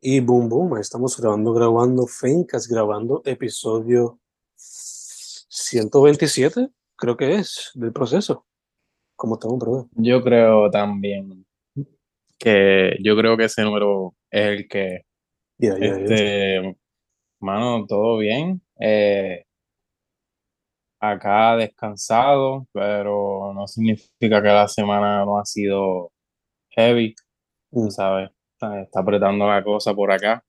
Y 0.00 0.20
boom, 0.20 0.48
boom, 0.48 0.74
ahí 0.74 0.80
estamos 0.80 1.18
grabando, 1.18 1.52
grabando, 1.52 2.06
Fencas, 2.06 2.68
grabando 2.68 3.22
episodio 3.24 4.20
127, 4.54 6.68
creo 6.96 7.16
que 7.16 7.36
es, 7.36 7.70
del 7.74 7.92
proceso. 7.92 8.46
¿Cómo 9.16 9.34
estamos, 9.34 9.58
brother? 9.58 9.86
Yo 9.92 10.22
creo 10.22 10.70
también 10.70 11.46
que 12.38 12.96
yo 13.02 13.16
creo 13.16 13.36
que 13.36 13.44
ese 13.44 13.62
número 13.62 14.14
es 14.30 14.46
el 14.46 14.68
que 14.68 15.06
ya, 15.58 15.78
ya. 15.78 15.86
este 15.86 16.76
mano, 17.40 17.86
todo 17.86 18.18
bien. 18.18 18.60
Eh, 18.78 19.44
acá 21.00 21.56
descansado, 21.56 22.66
pero 22.72 23.52
no 23.54 23.66
significa 23.66 24.42
que 24.42 24.48
la 24.48 24.68
semana 24.68 25.24
no 25.24 25.38
ha 25.38 25.46
sido 25.46 26.12
heavy, 26.70 27.14
Mm. 27.70 27.88
¿sabes? 27.90 28.30
Está, 28.58 28.88
apretando 28.94 29.46
la 29.46 29.62
cosa 29.62 29.94
por 29.94 30.10
acá, 30.10 30.42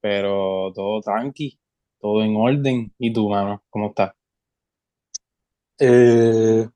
pero 0.00 0.72
todo 0.74 1.02
tranqui, 1.02 1.60
todo 1.98 2.22
en 2.22 2.34
orden. 2.34 2.94
¿Y 2.98 3.12
tú, 3.12 3.28
mano? 3.28 3.62
¿Cómo 3.68 3.88
estás? 3.88 4.14
Eh, 5.78 6.66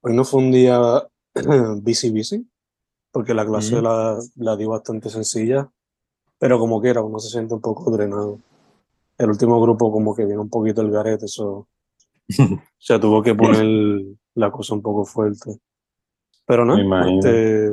hoy 0.00 0.14
no 0.14 0.24
fue 0.24 0.40
un 0.40 0.52
día 0.52 0.78
busy, 1.82 2.10
busy, 2.10 2.48
porque 3.10 3.34
la 3.34 3.44
clase 3.44 3.82
la, 3.82 4.16
la 4.36 4.56
di 4.56 4.64
bastante 4.64 5.08
sencilla, 5.08 5.68
pero 6.38 6.60
como 6.60 6.80
quiera, 6.80 7.02
uno 7.02 7.18
se 7.18 7.30
siente 7.30 7.54
un 7.54 7.60
poco 7.60 7.90
drenado. 7.90 8.38
El 9.18 9.30
último 9.30 9.60
grupo 9.60 9.90
como 9.90 10.14
que 10.14 10.24
viene 10.24 10.40
un 10.40 10.50
poquito 10.50 10.82
el 10.82 10.92
garete, 10.92 11.24
eso 11.24 11.66
se 12.78 12.98
tuvo 13.00 13.22
que 13.24 13.34
poner 13.34 14.04
la 14.34 14.52
cosa 14.52 14.74
un 14.74 14.82
poco 14.82 15.04
fuerte. 15.04 15.58
Pero 16.46 16.64
no, 16.64 16.76
este, 17.18 17.72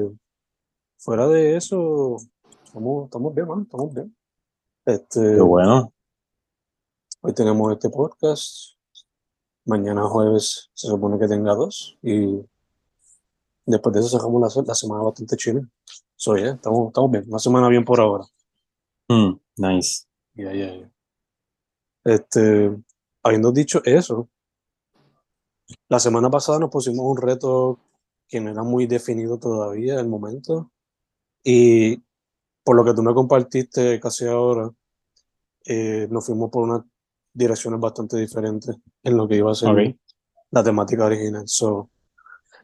fuera 1.05 1.27
de 1.27 1.55
eso, 1.55 2.17
estamos, 2.63 3.05
estamos 3.05 3.35
bien, 3.35 3.47
mano, 3.47 3.61
estamos 3.61 3.93
bien. 3.93 4.17
Este, 4.83 5.19
Qué 5.19 5.41
bueno. 5.41 5.93
hoy 7.21 7.31
tenemos 7.31 7.71
este 7.73 7.91
podcast. 7.91 8.73
Mañana 9.65 10.01
jueves 10.07 10.71
se 10.73 10.87
supone 10.87 11.19
que 11.19 11.27
tenga 11.27 11.53
dos. 11.53 11.95
Y 12.01 12.43
después 13.67 13.93
de 13.93 13.99
eso 13.99 14.09
sacamos 14.09 14.41
la, 14.41 14.63
la 14.63 14.73
semana 14.73 15.03
bastante 15.03 15.37
chile. 15.37 15.61
So, 16.15 16.37
yeah, 16.37 16.55
estamos, 16.55 16.87
estamos 16.87 17.11
bien. 17.11 17.25
Una 17.27 17.37
semana 17.37 17.69
bien 17.69 17.85
por 17.85 17.99
ahora. 17.99 18.25
Mm, 19.07 19.33
nice. 19.57 20.07
Ya, 20.33 20.53
ya. 20.53 20.91
Este, 22.03 22.75
habiendo 23.21 23.51
dicho 23.51 23.79
eso, 23.85 24.27
la 25.87 25.99
semana 25.99 26.31
pasada 26.31 26.57
nos 26.57 26.71
pusimos 26.71 27.05
un 27.05 27.17
reto 27.17 27.79
que 28.27 28.41
no 28.41 28.49
era 28.49 28.63
muy 28.63 28.87
definido 28.87 29.37
todavía 29.37 29.99
el 29.99 30.07
momento. 30.07 30.71
Y 31.47 32.01
por 32.63 32.75
lo 32.75 32.83
que 32.83 32.95
tú 32.95 33.03
me 33.03 33.13
compartiste 33.13 33.99
casi 33.99 34.25
ahora, 34.25 34.71
eh, 35.63 36.07
nos 36.09 36.25
fuimos 36.25 36.49
por 36.49 36.63
unas 36.63 36.81
direcciones 37.31 37.79
bastante 37.79 38.17
diferentes 38.17 38.75
en 39.03 39.15
lo 39.15 39.27
que 39.27 39.35
iba 39.35 39.51
a 39.51 39.55
ser 39.55 39.95
la 40.49 40.63
temática 40.63 41.05
original. 41.05 41.43
So, 41.45 41.91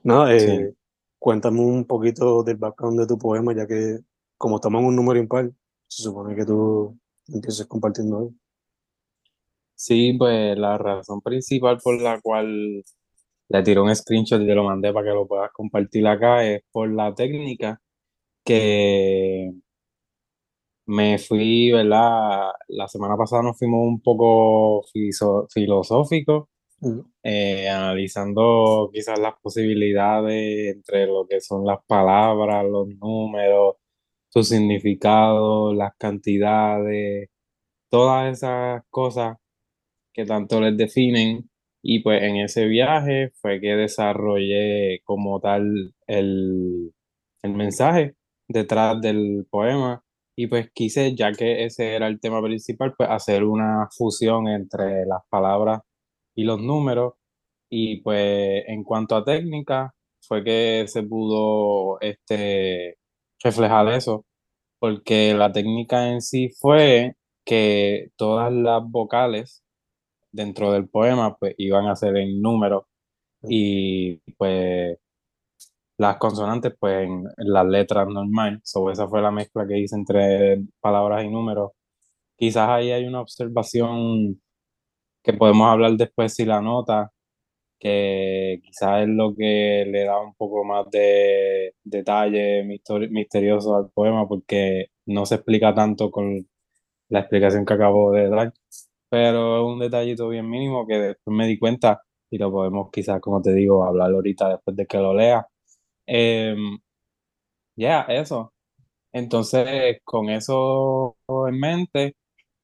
nada, 0.03 0.33
eh, 0.33 0.39
Sí. 0.39 0.77
cuéntame 1.19 1.59
un 1.59 1.85
poquito 1.85 2.41
del 2.41 2.57
background 2.57 2.99
de 3.01 3.05
tu 3.05 3.19
poema, 3.19 3.53
ya 3.53 3.67
que 3.67 3.99
como 4.35 4.55
estamos 4.55 4.81
en 4.81 4.87
un 4.87 4.95
número 4.95 5.19
impar, 5.19 5.51
se 5.87 6.01
supone 6.01 6.35
que 6.35 6.45
tú 6.45 6.97
empieces 7.27 7.67
compartiendo 7.67 8.17
hoy. 8.17 8.35
Sí, 9.75 10.13
pues 10.17 10.57
la 10.57 10.79
razón 10.79 11.21
principal 11.21 11.77
por 11.83 12.01
la 12.01 12.19
cual 12.19 12.83
le 13.49 13.63
tiré 13.63 13.79
un 13.79 13.95
screenshot 13.95 14.41
y 14.41 14.47
te 14.47 14.55
lo 14.55 14.63
mandé 14.63 14.91
para 14.91 15.07
que 15.07 15.13
lo 15.13 15.27
puedas 15.27 15.51
compartir 15.51 16.07
acá 16.07 16.43
es 16.43 16.63
por 16.71 16.89
la 16.89 17.13
técnica 17.13 17.79
que 18.43 19.53
me 20.85 21.17
fui, 21.19 21.71
¿verdad? 21.71 22.51
La 22.67 22.87
semana 22.87 23.15
pasada 23.17 23.43
nos 23.43 23.57
fuimos 23.57 23.81
un 23.87 24.01
poco 24.01 24.83
filosóficos, 25.53 26.47
eh, 27.23 27.69
analizando 27.69 28.89
quizás 28.93 29.19
las 29.19 29.35
posibilidades 29.41 30.75
entre 30.75 31.07
lo 31.07 31.27
que 31.27 31.39
son 31.41 31.65
las 31.65 31.79
palabras, 31.85 32.65
los 32.65 32.87
números, 32.99 33.75
su 34.29 34.43
significado, 34.43 35.73
las 35.73 35.93
cantidades, 35.97 37.29
todas 37.89 38.33
esas 38.37 38.83
cosas 38.89 39.37
que 40.13 40.25
tanto 40.25 40.61
les 40.61 40.77
definen. 40.77 41.49
Y 41.83 42.01
pues 42.01 42.23
en 42.23 42.37
ese 42.37 42.67
viaje 42.67 43.31
fue 43.41 43.59
que 43.61 43.75
desarrollé 43.75 45.01
como 45.05 45.39
tal 45.39 45.95
el, 46.07 46.93
el 47.43 47.53
mensaje 47.53 48.15
detrás 48.51 49.01
del 49.01 49.47
poema. 49.49 50.03
Y 50.35 50.47
pues 50.47 50.71
quise, 50.73 51.15
ya 51.15 51.31
que 51.33 51.65
ese 51.65 51.95
era 51.95 52.07
el 52.07 52.19
tema 52.19 52.41
principal, 52.41 52.93
pues 52.97 53.09
hacer 53.09 53.43
una 53.43 53.87
fusión 53.95 54.47
entre 54.47 55.05
las 55.05 55.21
palabras 55.29 55.81
y 56.35 56.43
los 56.43 56.59
números. 56.61 57.13
Y 57.69 58.01
pues 58.01 58.63
en 58.67 58.83
cuanto 58.83 59.15
a 59.15 59.23
técnica, 59.25 59.93
fue 60.27 60.43
que 60.43 60.85
se 60.87 61.03
pudo 61.03 61.99
este, 62.01 62.97
reflejar 63.43 63.87
eso, 63.89 64.25
porque 64.79 65.33
la 65.33 65.51
técnica 65.51 66.09
en 66.09 66.21
sí 66.21 66.49
fue 66.59 67.15
que 67.45 68.09
todas 68.17 68.51
las 68.53 68.81
vocales 68.89 69.63
dentro 70.31 70.71
del 70.71 70.87
poema 70.89 71.35
pues 71.37 71.55
iban 71.57 71.87
a 71.87 71.95
ser 71.95 72.17
en 72.17 72.41
números 72.41 72.85
y 73.43 74.17
pues 74.37 74.97
las 76.01 76.17
consonantes 76.17 76.73
pues 76.79 77.07
en, 77.07 77.25
las 77.37 77.65
letras 77.67 78.07
normal. 78.07 78.61
So, 78.63 78.91
esa 78.91 79.07
fue 79.07 79.21
la 79.21 79.31
mezcla 79.31 79.67
que 79.67 79.79
hice 79.79 79.95
entre 79.95 80.61
palabras 80.79 81.23
y 81.25 81.29
números. 81.29 81.71
Quizás 82.37 82.69
ahí 82.69 82.91
hay 82.91 83.05
una 83.05 83.21
observación 83.21 84.41
que 85.23 85.33
podemos 85.33 85.69
hablar 85.69 85.93
después 85.93 86.33
si 86.33 86.45
la 86.45 86.61
nota, 86.61 87.11
que 87.79 88.61
quizás 88.63 89.03
es 89.03 89.09
lo 89.09 89.35
que 89.35 89.85
le 89.87 90.05
da 90.05 90.19
un 90.21 90.35
poco 90.35 90.63
más 90.65 90.89
de 90.91 91.75
detalle 91.83 92.63
misterioso 93.09 93.75
al 93.75 93.89
poema 93.91 94.27
porque 94.27 94.87
no 95.05 95.25
se 95.25 95.35
explica 95.35 95.73
tanto 95.73 96.11
con 96.11 96.47
la 97.09 97.19
explicación 97.21 97.65
que 97.65 97.73
acabo 97.73 98.11
de 98.13 98.29
dar 98.29 98.53
pero 99.11 99.57
es 99.57 99.73
un 99.73 99.79
detallito 99.79 100.29
bien 100.29 100.49
mínimo 100.49 100.87
que 100.87 100.95
después 100.97 101.35
me 101.35 101.47
di 101.47 101.59
cuenta 101.59 102.01
y 102.29 102.37
lo 102.37 102.51
podemos 102.51 102.89
quizás, 102.91 103.19
como 103.21 103.41
te 103.41 103.53
digo, 103.53 103.83
hablar 103.85 104.11
ahorita 104.11 104.49
después 104.49 104.75
de 104.77 104.87
que 104.87 104.97
lo 104.99 105.13
lea. 105.13 105.45
Em, 106.07 106.79
ya, 107.75 108.03
eso. 108.03 108.53
Entonces, 109.13 109.99
con 110.05 110.29
eso 110.29 111.17
en 111.49 111.59
mente, 111.59 112.15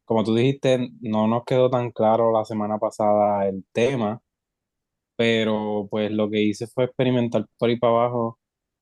como 0.05 0.23
tú 0.23 0.35
dijiste, 0.35 0.89
no 1.01 1.27
nos 1.27 1.45
quedó 1.45 1.69
tan 1.69 1.91
claro 1.91 2.31
la 2.33 2.45
semana 2.45 2.77
pasada 2.79 3.47
el 3.47 3.65
tema, 3.73 4.21
pero 5.17 5.87
pues 5.91 6.11
lo 6.11 6.29
que 6.29 6.41
hice 6.43 6.67
fue 6.67 6.85
experimentar 6.85 7.45
por 7.59 7.69
ahí 7.69 7.77
para 7.79 7.93
abajo 7.93 8.39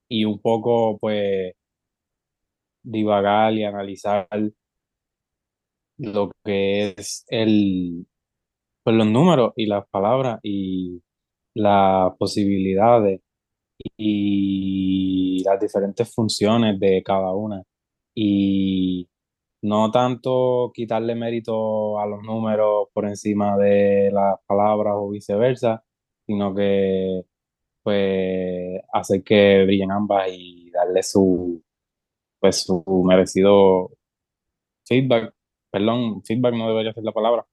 y 0.09 0.25
un 0.25 0.39
poco 0.41 0.97
pues 0.99 1.53
divagar 2.83 3.53
y 3.53 3.63
analizar 3.65 4.27
lo 5.97 6.31
que 6.43 6.93
es 6.97 7.25
el, 7.29 8.05
pues 8.83 8.95
los 8.97 9.07
números 9.07 9.53
y 9.57 9.67
las 9.67 9.87
palabras 9.89 10.39
y 10.43 11.01
las 11.55 12.13
posibilidades 12.17 13.21
y 13.97 15.43
las 15.43 15.59
diferentes 15.59 16.13
funciones 16.13 16.79
de 16.79 17.03
cada 17.03 17.33
una. 17.33 17.63
Y 18.13 19.09
no 19.61 19.91
tanto 19.91 20.71
quitarle 20.73 21.15
mérito 21.15 21.99
a 21.99 22.05
los 22.07 22.21
números 22.23 22.89
por 22.93 23.05
encima 23.07 23.57
de 23.57 24.11
las 24.11 24.35
palabras 24.47 24.95
o 24.97 25.09
viceversa, 25.09 25.83
sino 26.25 26.53
que 26.55 27.23
pues 27.83 28.81
hacer 28.93 29.23
que 29.23 29.63
brillen 29.65 29.91
ambas 29.91 30.27
y 30.31 30.71
darle 30.71 31.03
su 31.03 31.63
pues 32.39 32.63
su 32.63 32.83
merecido 33.05 33.91
feedback. 34.85 35.33
Perdón, 35.71 36.23
feedback 36.23 36.55
no 36.55 36.69
debería 36.69 36.93
ser 36.93 37.03
la 37.03 37.11
palabra, 37.11 37.45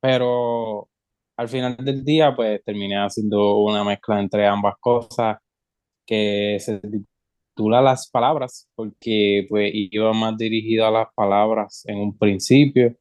pero 0.00 0.88
al 1.36 1.48
final 1.48 1.76
del 1.78 2.04
día 2.04 2.34
pues 2.36 2.62
terminé 2.64 2.96
haciendo 2.96 3.58
una 3.58 3.84
mezcla 3.84 4.20
entre 4.20 4.46
ambas 4.46 4.74
cosas 4.80 5.38
que 6.10 6.58
se 6.58 6.80
titula 6.80 7.80
Las 7.80 8.10
Palabras, 8.10 8.68
porque 8.74 9.46
pues 9.48 9.70
iba 9.72 10.12
más 10.12 10.36
dirigido 10.36 10.86
a 10.86 10.90
las 10.90 11.06
palabras 11.14 11.84
en 11.86 11.98
un 11.98 12.18
principio, 12.18 12.96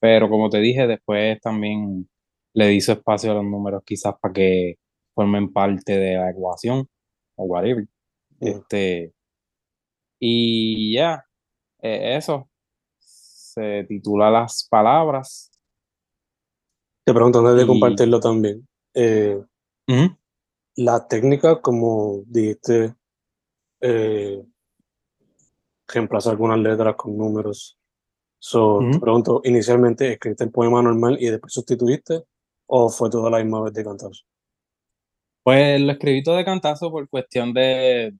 pero 0.00 0.30
como 0.30 0.48
te 0.48 0.58
dije, 0.60 0.86
después 0.86 1.40
también 1.40 2.08
le 2.54 2.80
su 2.80 2.92
espacio 2.92 3.32
a 3.32 3.34
los 3.34 3.44
números 3.44 3.82
quizás 3.84 4.14
para 4.20 4.32
que 4.32 4.76
formen 5.14 5.52
parte 5.52 5.98
de 5.98 6.14
la 6.14 6.30
ecuación 6.30 6.88
o 7.34 7.44
whatever. 7.44 7.84
mm. 8.38 8.46
Este, 8.46 9.12
y 10.20 10.94
ya, 10.94 11.24
eh, 11.82 12.16
eso 12.16 12.48
se 13.00 13.84
titula 13.88 14.30
Las 14.30 14.66
Palabras. 14.70 15.50
Te 17.04 17.12
pregunto 17.12 17.40
antes 17.40 17.56
de 17.56 17.62
Y- 17.64 17.66
compartirlo 17.66 18.20
también. 18.20 18.68
eh. 18.94 19.42
La 20.78 21.08
técnica, 21.08 21.60
como 21.60 22.22
dijiste, 22.26 22.94
eh, 23.80 24.40
reemplazar 25.88 26.32
algunas 26.32 26.58
letras 26.60 26.94
con 26.94 27.16
números. 27.16 27.76
So, 28.38 28.78
te 28.92 29.00
pregunto, 29.00 29.40
¿inicialmente 29.42 30.12
escribiste 30.12 30.44
el 30.44 30.52
poema 30.52 30.80
normal 30.80 31.16
y 31.20 31.26
después 31.30 31.52
sustituiste? 31.52 32.22
¿O 32.66 32.88
fue 32.90 33.10
toda 33.10 33.28
la 33.28 33.38
misma 33.38 33.62
vez 33.62 33.72
de 33.72 33.82
cantazo? 33.82 34.22
Pues 35.42 35.80
lo 35.80 35.90
escribí 35.90 36.22
todo 36.22 36.36
de 36.36 36.44
cantazo 36.44 36.92
por 36.92 37.08
cuestión 37.08 37.52
de, 37.52 38.14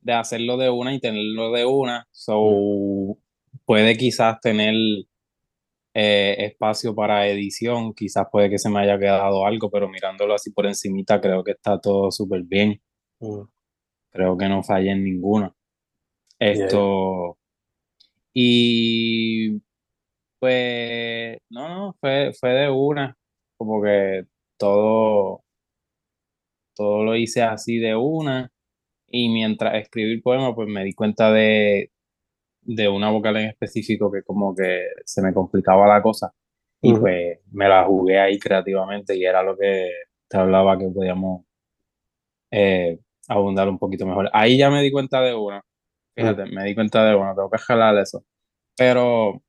de 0.00 0.12
hacerlo 0.12 0.56
de 0.56 0.70
una 0.70 0.92
y 0.92 0.98
tenerlo 0.98 1.52
de 1.52 1.64
una. 1.64 2.08
So, 2.10 3.16
puede 3.64 3.96
quizás 3.96 4.40
tener 4.40 4.74
eh, 5.94 6.36
espacio 6.38 6.94
para 6.94 7.26
edición, 7.28 7.94
quizás 7.94 8.26
puede 8.30 8.50
que 8.50 8.58
se 8.58 8.70
me 8.70 8.80
haya 8.80 8.98
quedado 8.98 9.44
algo, 9.46 9.70
pero 9.70 9.88
mirándolo 9.88 10.34
así 10.34 10.50
por 10.50 10.66
encimita 10.66 11.20
creo 11.20 11.44
que 11.44 11.52
está 11.52 11.80
todo 11.80 12.10
súper 12.10 12.42
bien. 12.44 12.80
Mm, 13.20 13.42
Creo 14.10 14.36
que 14.36 14.48
no 14.48 14.62
fallé 14.62 14.90
en 14.90 15.04
ninguna. 15.04 15.54
yeah. 16.38 16.50
Esto, 16.50 17.38
y 18.34 19.60
pues, 20.38 21.38
no, 21.50 21.68
no, 21.68 21.96
fue, 22.00 22.32
fue 22.38 22.50
de 22.50 22.70
una, 22.70 23.16
como 23.56 23.82
que 23.82 24.26
todo, 24.58 25.44
todo 26.74 27.04
lo 27.04 27.16
hice 27.16 27.42
así 27.42 27.78
de 27.78 27.94
una. 27.96 28.50
Y 29.08 29.28
mientras 29.28 29.74
escribí 29.74 30.12
el 30.12 30.22
poema, 30.22 30.54
pues 30.54 30.68
me 30.68 30.84
di 30.84 30.94
cuenta 30.94 31.30
de, 31.32 31.92
de 32.62 32.88
una 32.88 33.10
vocal 33.10 33.36
en 33.38 33.48
específico 33.50 34.10
que 34.10 34.22
como 34.22 34.54
que 34.54 34.86
se 35.04 35.20
me 35.22 35.32
complicaba 35.34 35.86
la 35.86 36.02
cosa. 36.02 36.32
Y 36.80 36.94
pues 36.94 37.38
me 37.52 37.68
la 37.68 37.84
jugué 37.84 38.18
ahí 38.18 38.38
creativamente 38.38 39.16
y 39.16 39.24
era 39.24 39.42
lo 39.42 39.56
que 39.56 39.88
te 40.28 40.36
hablaba 40.36 40.76
que 40.78 40.88
podíamos 40.88 41.44
eh, 42.50 42.98
abundar 43.28 43.68
un 43.68 43.78
poquito 43.78 44.06
mejor. 44.06 44.28
Ahí 44.32 44.58
ya 44.58 44.70
me 44.70 44.82
di 44.82 44.90
cuenta 44.90 45.20
de 45.20 45.34
una. 45.34 45.62
Fíjate, 46.14 46.46
me 46.46 46.64
di 46.64 46.74
cuenta 46.74 47.04
de 47.04 47.14
una, 47.14 47.34
tengo 47.34 47.50
que 47.50 47.58
jalar 47.58 47.96
eso. 47.98 48.24
Pero 48.76 49.40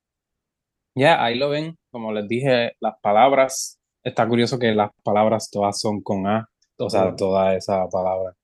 ya, 0.94 1.22
ahí 1.24 1.36
lo 1.36 1.48
ven, 1.50 1.76
como 1.90 2.12
les 2.12 2.28
dije, 2.28 2.72
las 2.80 2.94
palabras, 3.00 3.80
está 4.02 4.26
curioso 4.28 4.58
que 4.58 4.72
las 4.74 4.90
palabras 5.02 5.50
todas 5.50 5.78
son 5.80 6.02
con 6.02 6.26
A, 6.26 6.48
o 6.78 6.88
sea, 6.88 7.06
Mm. 7.06 7.16
toda 7.16 7.54
esa 7.56 7.88
palabra. 7.88 8.34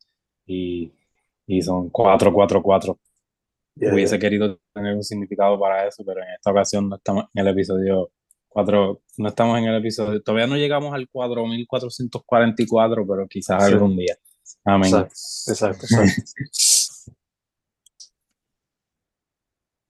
Y, 0.46 0.92
y 1.46 1.62
son 1.62 1.90
444. 1.90 2.98
Yeah, 3.80 3.94
Hubiese 3.94 4.16
yeah. 4.16 4.20
querido 4.20 4.60
tener 4.74 4.94
un 4.94 5.02
significado 5.02 5.58
para 5.58 5.86
eso, 5.88 6.04
pero 6.04 6.22
en 6.22 6.28
esta 6.34 6.50
ocasión 6.50 6.88
no 6.88 6.96
estamos 6.96 7.24
en 7.32 7.40
el 7.46 7.48
episodio 7.52 8.10
4, 8.48 9.00
no 9.18 9.28
estamos 9.28 9.58
en 9.58 9.64
el 9.64 9.76
episodio, 9.76 10.20
todavía 10.22 10.46
no 10.46 10.56
llegamos 10.56 10.92
al 10.92 11.08
4444, 11.08 13.06
pero 13.06 13.26
quizás 13.28 13.66
Sí. 13.66 13.72
algún 13.72 13.96
día. 13.96 14.16
Amén. 14.64 14.86
Exacto, 14.94 15.14
exacto, 15.50 15.86
exacto. 15.86 16.22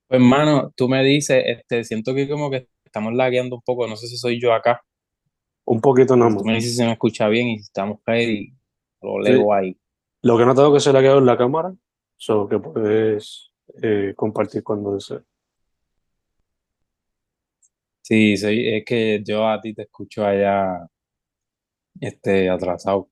Pues, 0.08 0.20
hermano, 0.20 0.72
tú 0.76 0.88
me 0.88 1.04
dices, 1.04 1.40
este, 1.46 1.84
siento 1.84 2.14
que 2.14 2.28
como 2.28 2.50
que 2.50 2.68
estamos 2.84 3.12
lagueando 3.14 3.54
un 3.56 3.62
poco, 3.62 3.86
no 3.86 3.94
sé 3.96 4.08
si 4.08 4.16
soy 4.16 4.40
yo 4.40 4.52
acá. 4.52 4.82
Un 5.64 5.80
poquito 5.80 6.16
nada 6.16 6.30
más. 6.30 6.42
Tú 6.42 6.44
me 6.48 6.54
dices 6.54 6.76
si 6.76 6.82
me 6.82 6.90
escucha 6.92 7.28
bien 7.28 7.46
y 7.48 7.58
si 7.58 7.62
estamos 7.64 8.00
ready, 8.04 8.52
lo 9.02 9.22
Sí. 9.22 9.30
leo 9.30 9.52
ahí. 9.54 9.76
Lo 10.22 10.36
que 10.36 10.42
he 10.42 10.46
notado 10.46 10.72
que 10.72 10.80
se 10.80 10.92
le 10.92 10.98
ha 10.98 11.02
quedado 11.02 11.18
en 11.18 11.26
la 11.26 11.38
cámara, 11.38 11.72
so 12.16 12.48
que 12.48 12.58
puedes 12.58 13.49
eh, 13.82 14.14
compartir 14.16 14.62
cuando 14.64 14.94
desees. 14.94 15.22
Sí, 18.02 18.36
soy, 18.36 18.68
es 18.76 18.84
que 18.84 19.22
yo 19.24 19.48
a 19.48 19.58
ti 19.60 19.72
te 19.74 19.82
escucho 19.82 20.24
allá, 20.26 20.86
este, 22.00 22.50
atrasado, 22.50 23.08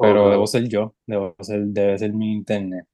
pero 0.00 0.28
Ok. 0.28 0.30
debo 0.30 0.46
ser 0.46 0.68
yo, 0.68 0.94
debo 1.06 1.36
ser, 1.42 1.62
debe 1.66 1.98
ser 1.98 2.12
mi 2.14 2.32
internet. 2.34 2.86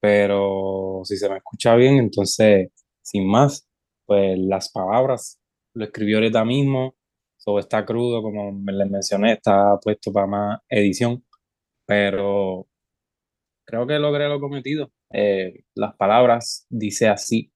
Pero 0.00 1.02
si 1.04 1.16
se 1.16 1.28
me 1.28 1.36
escucha 1.38 1.74
bien, 1.76 1.96
entonces, 1.98 2.70
sin 3.02 3.26
más, 3.28 3.68
pues 4.06 4.38
las 4.38 4.70
palabras 4.72 5.38
lo 5.74 5.84
escribí 5.84 6.14
ahorita 6.14 6.44
mismo, 6.44 6.96
todo 7.44 7.58
está 7.60 7.84
crudo, 7.86 8.22
como 8.22 8.52
me 8.52 8.72
les 8.72 8.90
mencioné, 8.90 9.34
está 9.34 9.78
puesto 9.80 10.12
para 10.12 10.26
más 10.26 10.60
edición, 10.68 11.24
pero 11.86 12.68
creo 13.66 13.86
que 13.86 13.98
logré 13.98 14.28
lo 14.28 14.40
cometido. 14.40 14.92
Eh, 15.12 15.64
las 15.74 15.94
palabras 15.96 16.66
dice 16.68 17.08
así. 17.08 17.52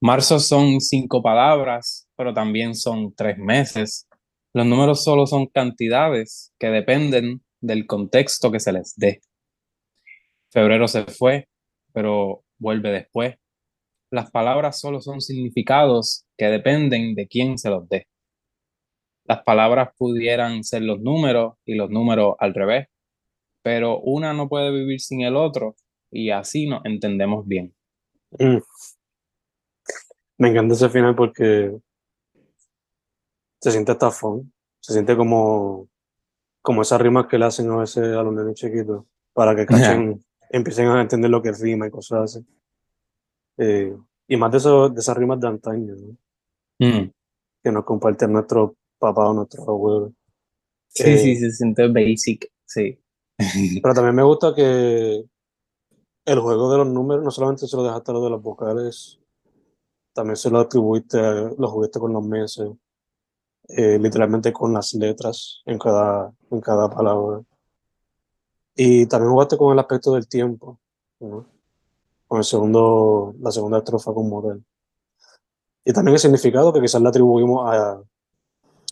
Marzo 0.00 0.38
son 0.38 0.80
cinco 0.80 1.22
palabras, 1.22 2.08
pero 2.16 2.32
también 2.32 2.74
son 2.74 3.14
tres 3.14 3.36
meses. 3.38 4.08
Los 4.54 4.66
números 4.66 5.04
solo 5.04 5.26
son 5.26 5.46
cantidades 5.46 6.52
que 6.58 6.68
dependen 6.68 7.42
del 7.60 7.86
contexto 7.86 8.50
que 8.50 8.60
se 8.60 8.72
les 8.72 8.94
dé. 8.96 9.20
Febrero 10.50 10.88
se 10.88 11.04
fue, 11.04 11.48
pero 11.92 12.44
vuelve 12.58 12.90
después. 12.90 13.36
Las 14.10 14.30
palabras 14.30 14.80
solo 14.80 15.00
son 15.00 15.20
significados 15.20 16.24
que 16.36 16.46
dependen 16.46 17.14
de 17.14 17.28
quién 17.28 17.58
se 17.58 17.70
los 17.70 17.88
dé. 17.88 18.08
Las 19.24 19.42
palabras 19.44 19.90
pudieran 19.96 20.64
ser 20.64 20.82
los 20.82 21.00
números 21.00 21.54
y 21.64 21.74
los 21.74 21.90
números 21.90 22.34
al 22.40 22.52
revés, 22.52 22.88
pero 23.62 24.00
una 24.00 24.32
no 24.32 24.48
puede 24.48 24.70
vivir 24.70 25.00
sin 25.00 25.22
el 25.22 25.36
otro 25.36 25.76
y 26.10 26.30
así 26.30 26.66
nos 26.66 26.84
entendemos 26.84 27.46
bien. 27.46 27.74
Mm. 28.38 28.58
Me 30.38 30.48
encanta 30.48 30.74
ese 30.74 30.88
final 30.88 31.14
porque 31.14 31.76
se 33.60 33.70
siente 33.70 33.92
hasta 33.92 34.10
fun. 34.10 34.52
Se 34.80 34.94
siente 34.94 35.16
como, 35.16 35.88
como 36.62 36.82
esas 36.82 37.00
rimas 37.00 37.26
que 37.26 37.38
le 37.38 37.44
hacen 37.44 37.70
a 37.70 37.76
veces 37.76 38.16
a 38.16 38.22
los 38.22 38.34
nenes 38.34 38.54
chiquitos 38.54 39.04
para 39.32 39.54
que 39.54 39.66
cachen, 39.66 40.24
empiecen 40.48 40.86
a 40.88 41.00
entender 41.00 41.30
lo 41.30 41.42
que 41.42 41.52
rima 41.52 41.86
y 41.86 41.90
cosas 41.90 42.36
así. 42.36 42.46
Eh, 43.58 43.94
y 44.26 44.36
más 44.36 44.50
de, 44.52 44.58
eso, 44.58 44.88
de 44.88 45.00
esas 45.00 45.16
rimas 45.16 45.40
de 45.40 45.48
antaño, 45.48 45.94
¿no? 45.96 46.16
Mm. 46.78 47.12
que 47.62 47.72
nos 47.72 47.84
comparten 47.84 48.32
nuestros 48.32 48.72
papás 48.98 49.28
o 49.28 49.34
nuestros 49.34 49.68
abuelos. 49.68 50.12
Sí, 50.88 51.02
Eh, 51.04 51.18
sí, 51.18 51.36
se 51.36 51.52
siente 51.52 51.86
basic, 51.88 52.50
sí. 52.64 52.98
Pero 53.82 53.94
también 53.94 54.14
me 54.14 54.22
gusta 54.22 54.54
que 54.54 55.24
el 56.24 56.40
juego 56.40 56.70
de 56.70 56.78
los 56.78 56.88
números 56.88 57.24
no 57.24 57.30
solamente 57.30 57.66
se 57.66 57.76
lo 57.76 57.82
dejaste 57.82 58.10
a 58.10 58.14
lo 58.14 58.24
de 58.24 58.30
las 58.30 58.42
vocales, 58.42 59.18
también 60.12 60.36
se 60.36 60.50
lo 60.50 60.60
atribuiste, 60.60 61.18
lo 61.56 61.68
jugaste 61.68 61.98
con 61.98 62.12
los 62.12 62.22
meses, 62.24 62.70
eh, 63.68 63.98
literalmente 63.98 64.52
con 64.52 64.72
las 64.72 64.92
letras 64.94 65.62
en 65.64 65.78
cada, 65.78 66.32
en 66.50 66.60
cada 66.60 66.90
palabra. 66.90 67.42
Y 68.74 69.06
también 69.06 69.32
jugaste 69.32 69.56
con 69.56 69.72
el 69.72 69.78
aspecto 69.78 70.12
del 70.12 70.28
tiempo, 70.28 70.78
¿no? 71.20 71.46
Con 72.26 72.38
el 72.38 72.44
segundo, 72.44 73.34
la 73.40 73.50
segunda 73.50 73.78
estrofa 73.78 74.12
con 74.12 74.28
modelo. 74.28 74.60
Y 75.84 75.92
también 75.92 76.14
el 76.14 76.20
significado 76.20 76.72
que 76.72 76.80
quizás 76.80 77.00
le 77.00 77.08
atribuimos 77.08 77.68
a, 77.72 78.02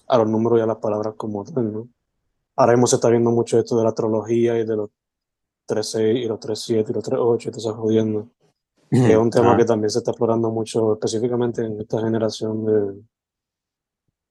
a 0.09 0.19
los 0.19 0.29
números 0.29 0.59
y 0.59 0.63
a 0.63 0.67
las 0.67 0.79
palabras 0.79 1.15
como 1.17 1.45
tal, 1.45 1.73
¿no? 1.73 1.89
Ahora 2.59 2.73
mismo 2.73 2.89
se 2.89 2.97
está 2.97 3.09
viendo 3.09 3.31
mucho 3.31 3.57
esto 3.57 3.77
de 3.77 3.85
la 3.85 3.91
astrología 3.91 4.59
y 4.59 4.67
de 4.67 4.75
los 4.75 4.91
3-6 5.69 6.25
y 6.25 6.27
los 6.27 6.41
3-7 6.41 6.91
y 6.91 6.93
los 6.93 7.05
3-8 7.05 7.41
y 7.41 7.51
todo 7.53 7.59
eso 7.59 7.75
jodiendo. 7.75 8.29
Que 8.91 9.13
es 9.13 9.17
un 9.17 9.31
tema 9.31 9.53
Ah, 9.53 9.57
que 9.57 9.65
también 9.65 9.91
se 9.91 9.99
está 9.99 10.11
explorando 10.11 10.51
mucho, 10.51 10.95
específicamente 10.95 11.63
en 11.63 11.81
esta 11.81 12.01
generación 12.01 12.65
de 12.65 13.03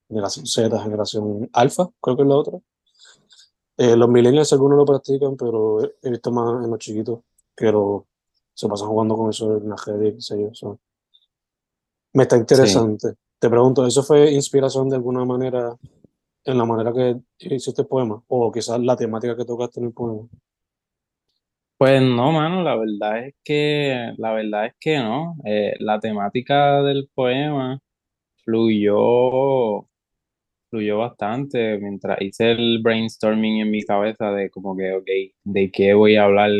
generación 0.09 0.45
Z, 0.45 0.79
generación 0.83 1.49
alfa, 1.53 1.89
creo 2.01 2.17
que 2.17 2.23
es 2.23 2.27
la 2.27 2.35
otra. 2.35 2.59
Eh, 3.77 3.95
los 3.95 4.09
millennials 4.09 4.51
algunos 4.51 4.77
lo 4.77 4.85
practican, 4.85 5.37
pero 5.37 5.79
he, 6.01 6.09
visto 6.09 6.29
más 6.31 6.65
en 6.65 6.69
los 6.69 6.79
chiquitos 6.79 7.19
que 7.55 7.71
lo, 7.71 8.07
se 8.53 8.67
pasan 8.67 8.89
jugando 8.89 9.15
con 9.15 9.29
eso 9.29 9.55
en 9.55 9.69
la 9.69 9.75
y 10.05 10.15
qué 10.15 10.21
sé 10.21 10.41
yo. 10.41 10.49
so. 10.53 10.79
Me 12.11 12.23
está 12.23 12.35
interesante. 12.35 13.15
Te 13.39 13.49
pregunto, 13.49 13.85
¿eso 13.85 14.03
fue 14.03 14.31
inspiración 14.31 14.89
de 14.89 14.97
alguna 14.97 15.23
manera 15.23 15.77
en 16.51 16.57
la 16.59 16.65
manera 16.65 16.93
que 16.93 17.15
hiciste 17.55 17.81
el 17.83 17.87
poema? 17.87 18.23
O 18.27 18.51
quizás 18.51 18.79
la 18.81 18.95
temática 18.95 19.35
que 19.37 19.45
tocaste 19.45 19.79
en 19.79 19.87
el 19.87 19.93
poema. 19.93 20.27
Pues 21.77 22.01
no, 22.01 22.31
mano, 22.31 22.63
la 22.63 22.75
verdad 22.75 23.27
es 23.27 23.35
que, 23.43 24.11
la 24.17 24.31
verdad 24.33 24.65
es 24.67 24.73
que 24.79 24.97
no. 24.97 25.35
Eh, 25.45 25.73
la 25.79 25.99
temática 25.99 26.81
del 26.81 27.07
poema 27.13 27.79
fluyó, 28.45 29.83
fluyó 30.69 30.99
bastante 30.99 31.77
mientras 31.79 32.21
hice 32.21 32.51
el 32.51 32.81
brainstorming 32.83 33.61
en 33.61 33.71
mi 33.71 33.83
cabeza 33.83 34.31
de 34.31 34.49
como 34.51 34.75
que, 34.77 34.93
ok, 34.93 35.07
¿de 35.45 35.71
qué 35.71 35.93
voy 35.95 36.15
a 36.17 36.25
hablar 36.25 36.51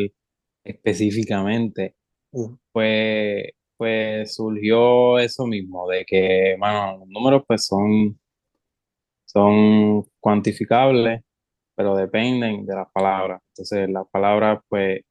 específicamente? 0.64 1.96
Mm, 2.32 2.56
Pues, 2.72 3.46
pues 3.78 4.36
surgió 4.36 5.20
eso 5.20 5.46
mismo, 5.48 5.88
de 5.90 6.06
que, 6.06 6.56
mano, 6.60 7.00
los 7.00 7.08
números 7.10 7.44
pues 7.48 7.66
son, 7.66 8.20
son 9.28 10.04
cuantificables, 10.22 11.24
pero 11.76 11.96
dependen 11.98 12.66
de 12.68 12.76
las 12.76 12.88
palabras. 12.94 13.42
Entonces, 13.56 13.90
las 13.92 14.08
palabras, 14.12 14.62
pues, 14.70 15.02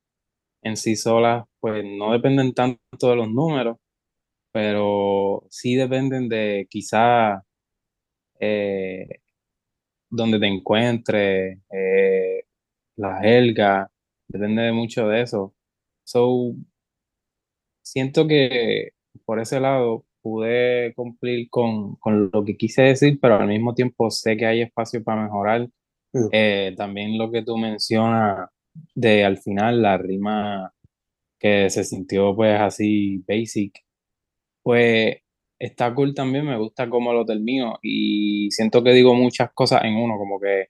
en 0.62 0.76
sí 0.76 0.96
solas, 0.96 1.44
pues 1.60 1.84
no 1.84 2.12
dependen 2.12 2.54
tanto 2.54 3.10
de 3.10 3.16
los 3.16 3.30
números, 3.30 3.78
pero 4.52 5.44
sí 5.50 5.76
dependen 5.76 6.28
de 6.28 6.66
quizá 6.70 7.42
eh, 8.40 9.08
donde 10.10 10.38
te 10.40 10.46
encuentres, 10.46 11.58
eh, 11.70 12.44
la 12.96 13.20
jerga, 13.20 13.90
depende 14.28 14.62
de 14.62 14.72
mucho 14.72 15.08
de 15.08 15.22
eso. 15.22 15.54
So, 16.04 16.54
siento 17.82 18.26
que 18.26 18.90
por 19.24 19.40
ese 19.40 19.60
lado 19.60 20.04
pude 20.26 20.92
cumplir 20.94 21.48
con, 21.50 21.94
con 21.96 22.30
lo 22.32 22.44
que 22.44 22.56
quise 22.56 22.82
decir, 22.82 23.18
pero 23.20 23.36
al 23.36 23.46
mismo 23.46 23.74
tiempo 23.74 24.10
sé 24.10 24.36
que 24.36 24.44
hay 24.46 24.62
espacio 24.62 25.04
para 25.04 25.22
mejorar. 25.22 25.68
Eh, 26.32 26.74
también 26.76 27.16
lo 27.16 27.30
que 27.30 27.42
tú 27.42 27.56
mencionas 27.56 28.48
de 28.94 29.24
al 29.24 29.38
final 29.38 29.82
la 29.82 29.98
rima 29.98 30.72
que 31.38 31.70
se 31.70 31.84
sintió 31.84 32.34
pues 32.34 32.58
así 32.58 33.22
basic, 33.28 33.84
pues 34.64 35.18
está 35.60 35.94
cool 35.94 36.12
también, 36.14 36.46
me 36.46 36.58
gusta 36.58 36.90
cómo 36.90 37.12
lo 37.12 37.24
termino 37.24 37.78
y 37.82 38.50
siento 38.50 38.82
que 38.82 38.92
digo 38.92 39.14
muchas 39.14 39.50
cosas 39.54 39.84
en 39.84 39.94
uno, 39.96 40.18
como 40.18 40.40
que 40.40 40.66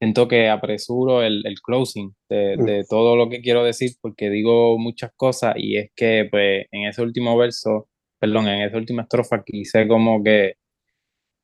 siento 0.00 0.26
que 0.26 0.48
apresuro 0.48 1.22
el, 1.22 1.46
el 1.46 1.60
closing 1.60 2.14
de, 2.28 2.56
de 2.56 2.84
todo 2.88 3.14
lo 3.14 3.28
que 3.28 3.42
quiero 3.42 3.62
decir 3.62 3.92
porque 4.00 4.30
digo 4.30 4.76
muchas 4.78 5.12
cosas 5.14 5.54
y 5.56 5.76
es 5.76 5.90
que 5.94 6.26
pues 6.30 6.66
en 6.72 6.86
ese 6.86 7.02
último 7.02 7.36
verso, 7.36 7.87
perdón, 8.18 8.48
en 8.48 8.62
esa 8.62 8.76
última 8.76 9.02
estrofa 9.02 9.42
quise 9.44 9.86
como 9.88 10.22
que 10.22 10.54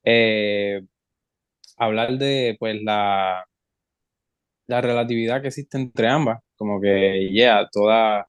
eh, 0.05 0.83
hablar 1.77 2.19
de 2.19 2.57
pues 2.59 2.83
la, 2.83 3.47
la 4.67 4.81
relatividad 4.81 5.43
que 5.43 5.49
existe 5.49 5.79
entre 5.79 6.09
ambas, 6.09 6.41
como 6.57 6.81
que 6.81 7.31
ya, 7.33 7.69
toda, 7.71 8.29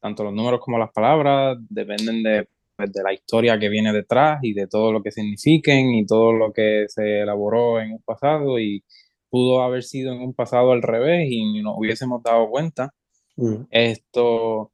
tanto 0.00 0.24
los 0.24 0.32
números 0.32 0.60
como 0.60 0.78
las 0.78 0.92
palabras 0.92 1.56
dependen 1.68 2.22
de, 2.22 2.48
pues, 2.76 2.92
de 2.92 3.02
la 3.02 3.12
historia 3.12 3.58
que 3.58 3.68
viene 3.68 3.92
detrás 3.92 4.38
y 4.42 4.52
de 4.52 4.66
todo 4.66 4.92
lo 4.92 5.02
que 5.02 5.10
signifiquen 5.10 5.94
y 5.94 6.06
todo 6.06 6.32
lo 6.32 6.52
que 6.52 6.86
se 6.88 7.20
elaboró 7.20 7.80
en 7.80 7.92
un 7.92 8.02
pasado 8.02 8.58
y 8.58 8.84
pudo 9.30 9.62
haber 9.62 9.82
sido 9.82 10.12
en 10.12 10.20
un 10.20 10.34
pasado 10.34 10.72
al 10.72 10.82
revés 10.82 11.28
y 11.30 11.62
nos 11.62 11.76
hubiésemos 11.78 12.22
dado 12.22 12.48
cuenta. 12.50 12.94
Mm. 13.36 13.64
Esto, 13.70 14.72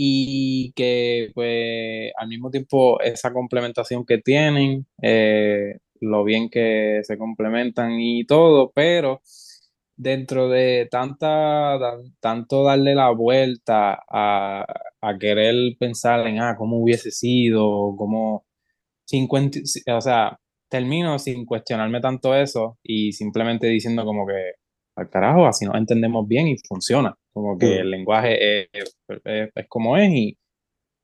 y 0.00 0.72
que 0.76 1.30
pues 1.34 2.12
al 2.16 2.28
mismo 2.28 2.50
tiempo 2.50 3.00
esa 3.00 3.32
complementación 3.32 4.06
que 4.06 4.18
tienen, 4.18 4.86
eh, 5.02 5.78
lo 6.00 6.22
bien 6.24 6.50
que 6.50 7.00
se 7.04 7.18
complementan 7.18 8.00
y 8.00 8.24
todo, 8.26 8.70
pero 8.74 9.22
dentro 9.96 10.48
de 10.48 10.86
tanta, 10.90 11.78
tan- 11.80 12.14
tanto 12.20 12.64
darle 12.64 12.94
la 12.94 13.10
vuelta 13.10 13.98
a, 14.08 14.64
a 15.00 15.18
querer 15.18 15.54
pensar 15.78 16.26
en, 16.28 16.40
ah, 16.40 16.54
cómo 16.56 16.78
hubiese 16.82 17.10
sido, 17.10 17.94
cómo, 17.96 18.44
sin 19.04 19.28
o 19.96 20.00
sea, 20.00 20.38
termino 20.68 21.18
sin 21.18 21.44
cuestionarme 21.46 22.00
tanto 22.00 22.34
eso 22.34 22.78
y 22.82 23.12
simplemente 23.12 23.66
diciendo 23.68 24.04
como 24.04 24.26
que, 24.26 24.52
al 24.96 25.08
carajo, 25.10 25.46
así 25.46 25.64
nos 25.66 25.76
entendemos 25.76 26.26
bien 26.28 26.48
y 26.48 26.56
funciona, 26.68 27.14
como 27.42 27.58
que 27.58 27.66
Mm. 27.66 27.80
el 27.80 27.90
lenguaje 27.90 28.60
es, 28.62 28.68
es- 28.72 29.50
es 29.54 29.68
como 29.68 29.96
es 29.96 30.10
y, 30.10 30.38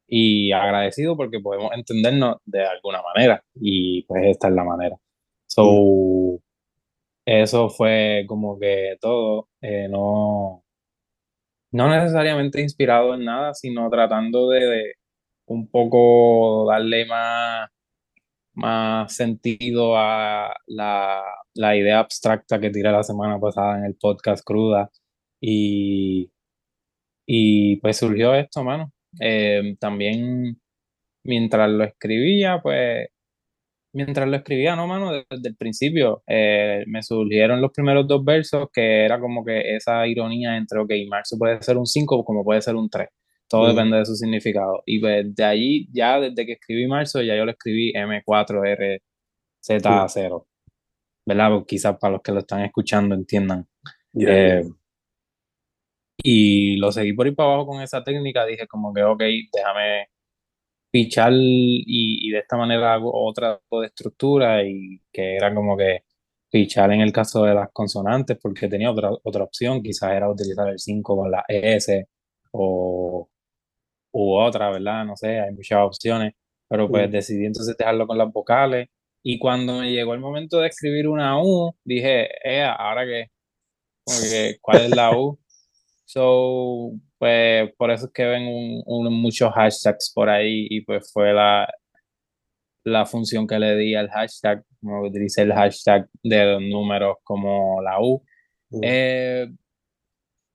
y 0.08 0.52
agradecido 0.52 1.16
porque 1.16 1.40
podemos 1.40 1.72
entendernos 1.74 2.36
de 2.44 2.64
alguna 2.66 3.00
manera 3.02 3.42
y 3.54 4.02
pues 4.04 4.24
esta 4.26 4.48
es 4.48 4.54
la 4.54 4.64
manera. 4.64 4.96
So, 5.46 6.40
eso 7.26 7.70
fue 7.70 8.24
como 8.28 8.58
que 8.58 8.96
todo, 9.00 9.48
eh, 9.62 9.88
no, 9.88 10.62
no 11.72 11.88
necesariamente 11.88 12.60
inspirado 12.60 13.14
en 13.14 13.24
nada, 13.24 13.54
sino 13.54 13.88
tratando 13.90 14.50
de, 14.50 14.60
de 14.66 14.92
un 15.46 15.68
poco 15.68 16.66
darle 16.70 17.06
más, 17.06 17.68
más 18.54 19.14
sentido 19.14 19.96
a 19.96 20.54
la, 20.66 21.22
la 21.54 21.76
idea 21.76 21.98
abstracta 22.00 22.60
que 22.60 22.70
tiré 22.70 22.90
la 22.92 23.02
semana 23.02 23.38
pasada 23.40 23.78
en 23.78 23.84
el 23.86 23.96
podcast 23.96 24.44
Cruda. 24.44 24.90
Y, 25.46 26.30
y 27.26 27.76
pues 27.76 27.96
surgió 27.98 28.34
esto, 28.34 28.64
mano. 28.64 28.92
Eh, 29.20 29.76
también 29.80 30.58
mientras 31.24 31.70
lo 31.70 31.84
escribía, 31.84 32.60
pues 32.62 33.08
Mientras 33.94 34.26
lo 34.28 34.34
escribía, 34.36 34.74
no, 34.74 34.88
mano, 34.88 35.12
desde 35.30 35.48
el 35.50 35.56
principio 35.56 36.24
eh, 36.26 36.82
me 36.88 37.00
surgieron 37.02 37.60
los 37.60 37.70
primeros 37.72 38.08
dos 38.08 38.24
versos 38.24 38.68
que 38.72 39.04
era 39.04 39.20
como 39.20 39.44
que 39.44 39.76
esa 39.76 40.04
ironía 40.08 40.56
entre, 40.56 40.80
ok, 40.80 40.90
marzo 41.08 41.38
puede 41.38 41.62
ser 41.62 41.76
un 41.78 41.86
5 41.86 42.24
como 42.24 42.42
puede 42.44 42.60
ser 42.60 42.74
un 42.74 42.90
3. 42.90 43.08
Todo 43.48 43.66
Mm. 43.66 43.68
depende 43.76 43.98
de 43.98 44.04
su 44.06 44.16
significado. 44.16 44.82
Y 44.86 44.98
pues 45.00 45.32
de 45.36 45.44
allí, 45.44 45.88
ya 45.92 46.18
desde 46.20 46.44
que 46.44 46.54
escribí 46.54 46.88
marzo, 46.88 47.22
ya 47.22 47.36
yo 47.36 47.44
lo 47.44 47.52
escribí 47.52 47.92
M4RZ0. 47.94 50.46
¿Verdad? 51.26 51.50
Pues 51.50 51.64
quizás 51.66 51.96
para 51.98 52.12
los 52.14 52.22
que 52.22 52.32
lo 52.32 52.40
están 52.40 52.64
escuchando 52.64 53.14
entiendan. 53.14 53.66
Yeah, 54.12 54.32
Eh, 54.32 54.62
yeah. 54.64 54.70
Y 56.18 56.76
lo 56.78 56.92
seguí 56.92 57.12
por 57.14 57.26
ahí 57.26 57.32
para 57.34 57.50
abajo 57.54 57.66
con 57.68 57.82
esa 57.82 58.02
técnica. 58.04 58.46
Dije 58.46 58.66
como 58.68 58.92
que, 58.94 59.02
ok, 59.04 59.22
déjame 59.52 60.08
pichar 60.90 61.32
y, 61.34 61.84
y 61.86 62.30
de 62.30 62.38
esta 62.40 62.56
manera 62.56 62.94
hago 62.94 63.12
otra 63.28 63.58
tipo 63.58 63.80
de 63.80 63.88
estructura 63.88 64.64
y 64.64 65.00
que 65.12 65.36
era 65.36 65.54
como 65.54 65.76
que 65.76 66.04
pichar 66.50 66.92
en 66.92 67.00
el 67.00 67.12
caso 67.12 67.44
de 67.44 67.54
las 67.54 67.70
consonantes 67.72 68.38
porque 68.40 68.68
tenía 68.68 68.90
otra, 68.90 69.10
otra 69.24 69.44
opción, 69.44 69.82
quizás 69.82 70.12
era 70.12 70.30
utilizar 70.30 70.68
el 70.68 70.78
5 70.78 71.16
con 71.16 71.30
la 71.30 71.44
S 71.48 72.06
o 72.52 73.28
u 74.12 74.34
otra, 74.36 74.70
¿verdad? 74.70 75.04
No 75.04 75.16
sé, 75.16 75.40
hay 75.40 75.52
muchas 75.52 75.80
opciones, 75.82 76.34
pero 76.68 76.90
pues 76.90 77.08
Mm. 77.08 77.12
decidí 77.12 77.46
entonces 77.46 77.76
dejarlo 77.76 78.06
con 78.06 78.18
las 78.18 78.32
vocales 78.32 78.88
y 79.22 79.38
cuando 79.38 79.80
me 79.80 79.92
llegó 79.92 80.14
el 80.14 80.20
momento 80.20 80.60
de 80.60 80.68
escribir 80.68 81.08
una 81.08 81.42
U, 81.42 81.74
dije, 81.84 82.28
eh, 82.44 82.62
¿ahora 82.64 83.04
que, 83.06 83.30
¿cuál 84.60 84.80
es 84.80 84.90
la 84.90 85.16
U? 85.16 85.38
So, 86.06 86.92
pues 87.18 87.72
por 87.76 87.90
eso 87.90 88.06
es 88.06 88.12
que 88.12 88.24
ven 88.24 88.42
un, 88.46 88.82
un- 88.86 89.14
muchos 89.22 89.50
hashtags 89.52 90.12
por 90.14 90.28
ahí 90.28 90.66
y 90.70 90.82
pues 90.82 91.10
fue 91.12 91.32
la, 91.32 91.66
la 92.84 93.06
función 93.06 93.46
que 93.46 93.58
le 93.58 93.76
di 93.76 93.94
al 93.94 94.08
hashtag, 94.10 94.62
como 94.80 95.02
utilicé 95.02 95.42
el 95.42 95.52
hashtag 95.52 96.06
de 96.22 96.44
los 96.44 96.62
números 96.62 97.16
como 97.22 97.80
la 97.82 98.00
U. 98.00 98.22
Mm. 98.70 98.80
Eh, 98.82 99.46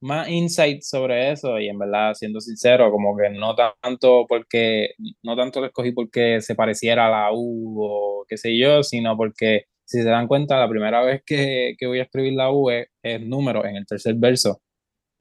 más 0.01 0.29
insight 0.29 0.81
sobre 0.81 1.31
eso 1.31 1.59
y 1.59 1.67
en 1.67 1.77
verdad, 1.77 2.13
siendo 2.13 2.39
sincero, 2.39 2.89
como 2.91 3.17
que 3.17 3.29
no 3.31 3.53
tanto 3.55 4.25
porque, 4.29 4.91
no 5.23 5.35
tanto 5.35 5.59
lo 5.59 5.67
escogí 5.67 5.91
porque 5.91 6.39
se 6.41 6.55
pareciera 6.55 7.07
a 7.07 7.09
la 7.09 7.31
U 7.33 7.75
o 7.83 8.25
qué 8.27 8.37
sé 8.37 8.57
yo, 8.57 8.81
sino 8.83 9.17
porque 9.17 9.65
si 9.85 10.01
se 10.01 10.07
dan 10.09 10.27
cuenta, 10.27 10.57
la 10.59 10.69
primera 10.69 11.01
vez 11.03 11.21
que, 11.25 11.75
que 11.77 11.87
voy 11.87 11.99
a 11.99 12.03
escribir 12.03 12.33
la 12.33 12.51
U 12.51 12.69
es, 12.69 12.87
es 13.03 13.19
número 13.21 13.65
en 13.65 13.75
el 13.75 13.85
tercer 13.85 14.15
verso. 14.15 14.61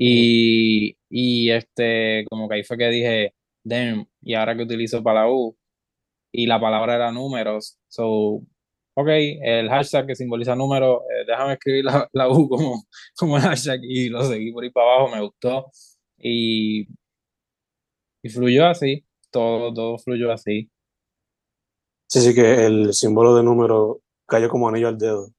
Y, 0.00 0.96
y 1.10 1.50
este, 1.50 2.24
como 2.30 2.48
que 2.48 2.54
ahí 2.56 2.62
fue 2.62 2.78
que 2.78 2.88
dije, 2.88 3.34
damn, 3.64 4.06
y 4.22 4.34
ahora 4.34 4.56
que 4.56 4.62
utilizo 4.62 5.02
para 5.02 5.22
la 5.22 5.30
U, 5.30 5.56
y 6.32 6.46
la 6.46 6.60
palabra 6.60 6.94
era 6.94 7.10
números, 7.10 7.78
so, 7.88 8.42
ok, 8.94 9.08
el 9.08 9.68
hashtag 9.68 10.06
que 10.06 10.14
simboliza 10.14 10.54
números, 10.54 11.00
eh, 11.10 11.24
déjame 11.26 11.54
escribir 11.54 11.84
la, 11.84 12.08
la 12.12 12.28
U 12.28 12.48
como, 12.48 12.84
como 13.16 13.36
el 13.36 13.42
hashtag, 13.42 13.80
y 13.82 14.08
lo 14.08 14.22
seguí 14.22 14.52
por 14.52 14.62
ahí 14.62 14.70
para 14.70 14.86
abajo, 14.86 15.16
me 15.16 15.20
gustó, 15.20 15.66
y, 16.16 16.86
y 18.22 18.28
fluyó 18.28 18.66
así, 18.66 19.04
todo, 19.32 19.74
todo 19.74 19.98
fluyó 19.98 20.32
así. 20.32 20.70
Sí, 22.06 22.20
sí, 22.20 22.34
que 22.34 22.66
el 22.66 22.94
símbolo 22.94 23.34
de 23.34 23.42
número 23.42 24.00
cayó 24.26 24.48
como 24.48 24.68
anillo 24.68 24.88
al 24.88 24.96
dedo 24.96 25.30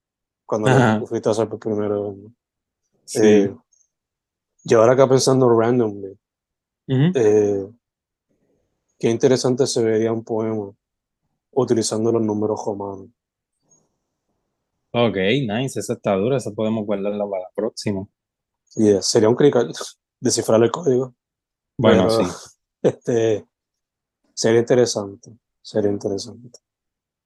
cuando 0.46 1.08
fuiste 1.08 1.30
a 1.30 1.32
hacer 1.32 1.48
por. 1.48 1.66
¿no? 1.66 2.34
Sí. 3.06 3.20
Eh, 3.24 3.56
yo 4.64 4.80
ahora 4.80 4.94
acá 4.94 5.08
pensando 5.08 5.50
randomly, 5.50 6.18
eh, 6.88 7.68
qué 8.98 9.10
interesante 9.10 9.68
se 9.68 9.84
vería 9.84 10.12
un 10.12 10.24
poema 10.24 10.72
utilizando 11.52 12.12
los 12.12 12.22
números 12.22 12.60
romanos. 12.66 13.10
Ok, 14.92 15.18
nice, 15.48 15.80
esa 15.80 15.94
está 15.94 16.16
dura, 16.16 16.38
esa 16.38 16.52
podemos 16.52 16.86
guardarla 16.86 17.28
para 17.30 17.44
la 17.44 17.50
próxima. 17.54 18.08
Y 18.76 18.90
eh, 18.90 19.02
sería 19.02 19.30
un 19.30 19.36
crical 19.36 19.72
descifrar 20.20 20.62
el 20.64 20.72
código. 20.72 21.16
Bueno, 21.78 22.08
pero, 22.08 22.26
sí, 22.26 22.36
Este, 22.82 23.46
sería 24.34 24.60
interesante, 24.60 25.32
sería 25.62 25.92
interesante. 25.92 26.60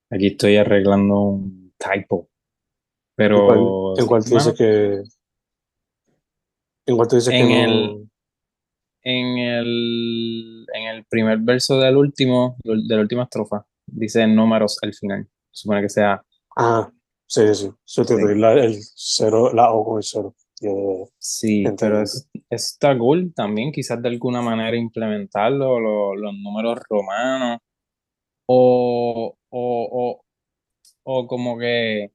aquí 0.10 0.28
estoy 0.28 0.58
arreglando 0.58 1.20
un 1.22 1.74
typo, 1.78 2.22
¿En 2.22 2.28
pero 3.16 3.98
en 3.98 4.22
sí, 4.24 4.34
mano, 4.34 4.54
que, 4.56 5.04
en 6.86 6.96
cuál 6.96 7.08
tú 7.08 7.16
dices 7.16 7.30
que 7.32 7.40
en 7.40 7.50
no? 7.50 7.56
el, 7.56 8.10
en 9.04 9.38
el, 9.38 10.66
en 10.74 10.88
el 10.96 11.06
primer 11.06 11.40
verso 11.40 11.80
del 11.80 11.98
último, 11.98 12.58
de 12.64 12.96
la 12.96 13.02
última 13.02 13.24
estrofa, 13.24 13.66
dice 13.86 14.26
números 14.28 14.78
al 14.82 14.94
final. 14.94 15.28
Supone 15.52 15.82
que 15.82 15.90
sea, 15.90 16.22
Ah, 16.56 16.92
sí, 17.28 17.42
sí, 17.54 17.70
la, 18.36 18.54
el 18.54 18.76
cero, 18.96 19.52
la 19.54 19.72
O 19.72 19.84
con 19.86 19.98
el 19.98 20.04
cero. 20.04 20.36
Sí, 21.20 21.58
Entiendo. 21.66 21.76
pero 21.80 22.02
es, 22.02 22.30
está 22.50 22.98
cool 22.98 23.34
también, 23.36 23.72
quizás 23.72 24.02
de 24.02 24.08
alguna 24.10 24.42
manera 24.42 24.78
implementarlo, 24.78 25.80
lo- 25.80 26.16
los 26.16 26.34
números 26.36 26.80
romanos, 26.90 27.60
o, 28.46 29.36
o, 29.50 29.90
o, 29.92 30.24
o 31.04 31.28
como 31.28 31.58
que 31.58 32.12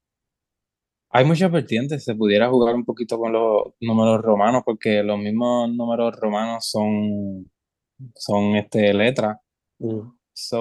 Hay 1.11 1.25
muchas 1.25 1.51
vertientes, 1.51 2.05
se 2.05 2.15
pudiera 2.15 2.49
jugar 2.51 2.75
un 2.75 2.85
poquito 2.85 3.19
con 3.19 3.33
los 3.33 3.63
números 3.81 4.21
romanos, 4.23 4.63
porque 4.65 5.03
los 5.03 5.19
mismos 5.19 5.71
números 5.75 6.15
romanos 6.21 6.69
son, 6.71 7.51
son 8.15 8.57
este, 8.57 8.93
letras. 8.95 9.39
Mm, 9.79 10.01
So, 10.35 10.59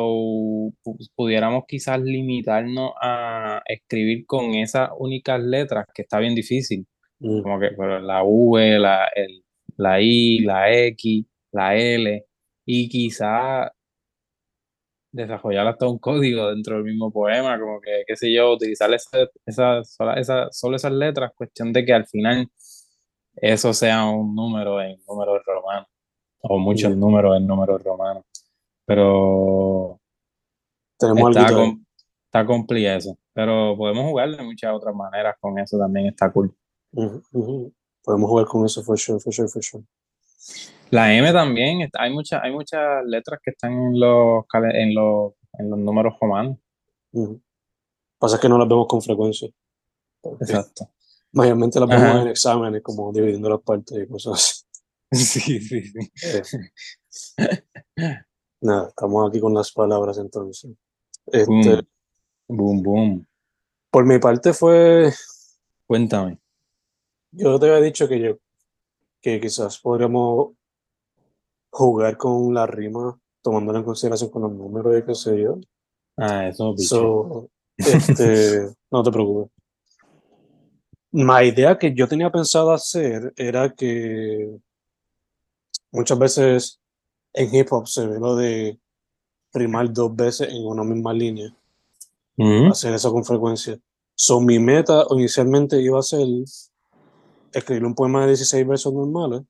pu- 0.83 0.97
pudiéramos 1.15 1.65
quizás 1.67 2.01
limitarnos 2.01 2.91
a 3.01 3.61
escribir 3.67 4.25
con 4.25 4.55
esas 4.55 4.89
únicas 4.97 5.39
letras, 5.41 5.85
que 5.93 6.01
está 6.03 6.19
bien 6.19 6.33
difícil, 6.35 6.87
mm, 7.19 7.41
como 7.43 7.59
que 7.59 7.69
pero 7.77 7.99
la 7.99 8.23
V, 8.23 8.79
la, 8.79 9.07
el- 9.15 9.43
la 9.77 10.01
I, 10.01 10.39
la 10.39 10.73
X, 10.73 11.25
la 11.51 11.75
L, 11.77 12.25
y 12.65 12.89
quizás 12.89 13.69
desarrollar 15.17 15.67
hasta 15.67 15.87
un 15.87 15.97
código 15.99 16.49
dentro 16.49 16.75
del 16.75 16.85
mismo 16.85 17.11
poema, 17.11 17.59
como 17.59 17.81
que, 17.81 18.03
qué 18.07 18.15
sé 18.15 18.31
yo, 18.33 18.53
utilizar 18.53 18.89
esa, 18.93 19.83
sola- 19.83 20.13
esa- 20.13 20.47
solo 20.51 20.75
esas 20.77 20.93
letras, 20.93 21.31
cuestión 21.35 21.73
de 21.73 21.83
que 21.85 21.93
al 21.93 22.05
final 22.07 22.49
eso 23.35 23.73
sea 23.73 24.05
un 24.05 24.33
número 24.33 24.81
en 24.81 24.97
números 25.07 25.41
romanos, 25.45 25.87
o 26.41 26.57
muchos 26.57 26.95
mm. 26.95 26.99
números 26.99 27.37
en 27.37 27.45
números 27.47 27.83
romanos. 27.83 28.23
Pero 28.85 29.99
Tenemos 30.97 31.29
está, 31.35 31.47
algo 31.47 31.59
com- 31.59 31.83
está 32.25 32.45
complicado 32.45 32.97
eso. 32.97 33.17
Pero 33.33 33.75
podemos 33.77 34.05
jugar 34.09 34.35
de 34.35 34.41
muchas 34.43 34.73
otras 34.73 34.95
maneras 34.95 35.35
con 35.39 35.59
eso 35.59 35.77
también 35.77 36.07
está 36.07 36.31
cool. 36.31 36.55
Ujú, 36.93 37.21
ujú. 37.33 37.73
Podemos 38.03 38.29
jugar 38.29 38.45
con 38.45 38.65
eso, 38.65 38.81
for 38.83 38.97
sure, 38.97 39.19
for 39.19 39.33
sure, 39.33 39.47
for 39.49 39.61
sure. 39.63 39.83
La 40.91 41.13
M 41.13 41.31
también, 41.33 41.81
está- 41.81 42.03
hay 42.03 42.13
muchas, 42.13 42.41
hay 42.43 42.51
muchas 42.51 43.03
letras 43.05 43.39
que 43.43 43.51
están 43.51 43.73
en 43.73 43.99
los, 43.99 44.45
en 44.73 44.95
los, 44.95 45.33
en 45.59 45.69
los 45.69 45.79
números 45.79 46.13
romanos. 46.19 46.57
Ujú. 47.11 47.41
Pasa 48.19 48.39
que 48.39 48.47
no 48.49 48.57
las 48.57 48.67
vemos 48.67 48.87
con 48.87 49.01
frecuencia. 49.01 49.49
Exacto. 50.39 50.89
Mayormente 51.33 51.79
las 51.79 51.89
vemos 51.89 52.03
Ajá. 52.03 52.21
en 52.21 52.27
exámenes, 52.29 52.81
como 52.81 53.11
dividiendo 53.11 53.49
las 53.49 53.61
partes 53.61 53.97
y 54.03 54.07
cosas 54.07 54.33
así. 54.33 54.63
Sí, 55.09 55.59
sí, 55.61 55.81
sí. 55.83 56.57
Eh, 57.97 58.19
nada, 58.61 58.89
estamos 58.89 59.29
aquí 59.29 59.39
con 59.39 59.53
las 59.53 59.71
palabras 59.71 60.17
entonces. 60.17 60.71
Este, 61.27 61.47
Boom, 62.49 62.81
boom, 62.81 62.83
boom. 62.83 63.27
por 63.89 64.05
mi 64.05 64.19
parte 64.19 64.51
fue, 64.51 65.11
Cuéntame. 65.85 66.39
yo 67.31 67.57
te 67.57 67.67
había 67.67 67.79
dicho 67.81 68.07
que 68.09 68.19
yo, 68.19 68.37
que 69.21 69.39
quizás 69.39 69.79
podríamos 69.79 70.56
jugar 71.77 72.17
con 72.17 72.53
la 72.53 72.65
rima, 72.65 73.19
tomándola 73.43 73.79
en 73.79 73.85
consideración 73.85 74.31
con 74.31 74.41
los 74.41 74.51
números 74.51 74.97
y 74.97 75.05
qué 75.05 75.13
sé 75.13 75.39
yo. 75.39 75.59
Ah, 76.17 76.47
eso, 76.47 76.73
bicho. 76.73 76.87
So, 76.87 77.49
este, 77.77 78.75
no 78.91 79.03
te 79.03 79.11
preocupes. 79.11 79.51
La 81.11 81.43
idea 81.43 81.77
que 81.77 81.93
yo 81.93 82.07
tenía 82.07 82.31
pensado 82.31 82.71
hacer 82.71 83.31
era 83.35 83.73
que 83.73 84.57
muchas 85.91 86.17
veces 86.17 86.79
en 87.33 87.53
hip 87.53 87.67
hop 87.71 87.87
se 87.87 88.07
ve 88.07 88.19
lo 88.19 88.35
de 88.35 88.79
rimar 89.53 89.93
dos 89.93 90.15
veces 90.15 90.49
en 90.49 90.65
una 90.65 90.83
misma 90.83 91.13
línea, 91.13 91.55
Ujú. 92.37 92.71
hacer 92.71 92.93
eso 92.93 93.11
con 93.11 93.23
frecuencia. 93.23 93.79
So, 94.15 94.41
mi 94.41 94.57
meta 94.57 95.05
inicialmente 95.11 95.79
iba 95.79 95.99
a 95.99 96.03
ser 96.03 96.27
escribir 97.53 97.85
un 97.85 97.93
poema 97.93 98.21
de 98.21 98.27
16 98.29 98.67
versos 98.67 98.91
normales, 98.91 99.43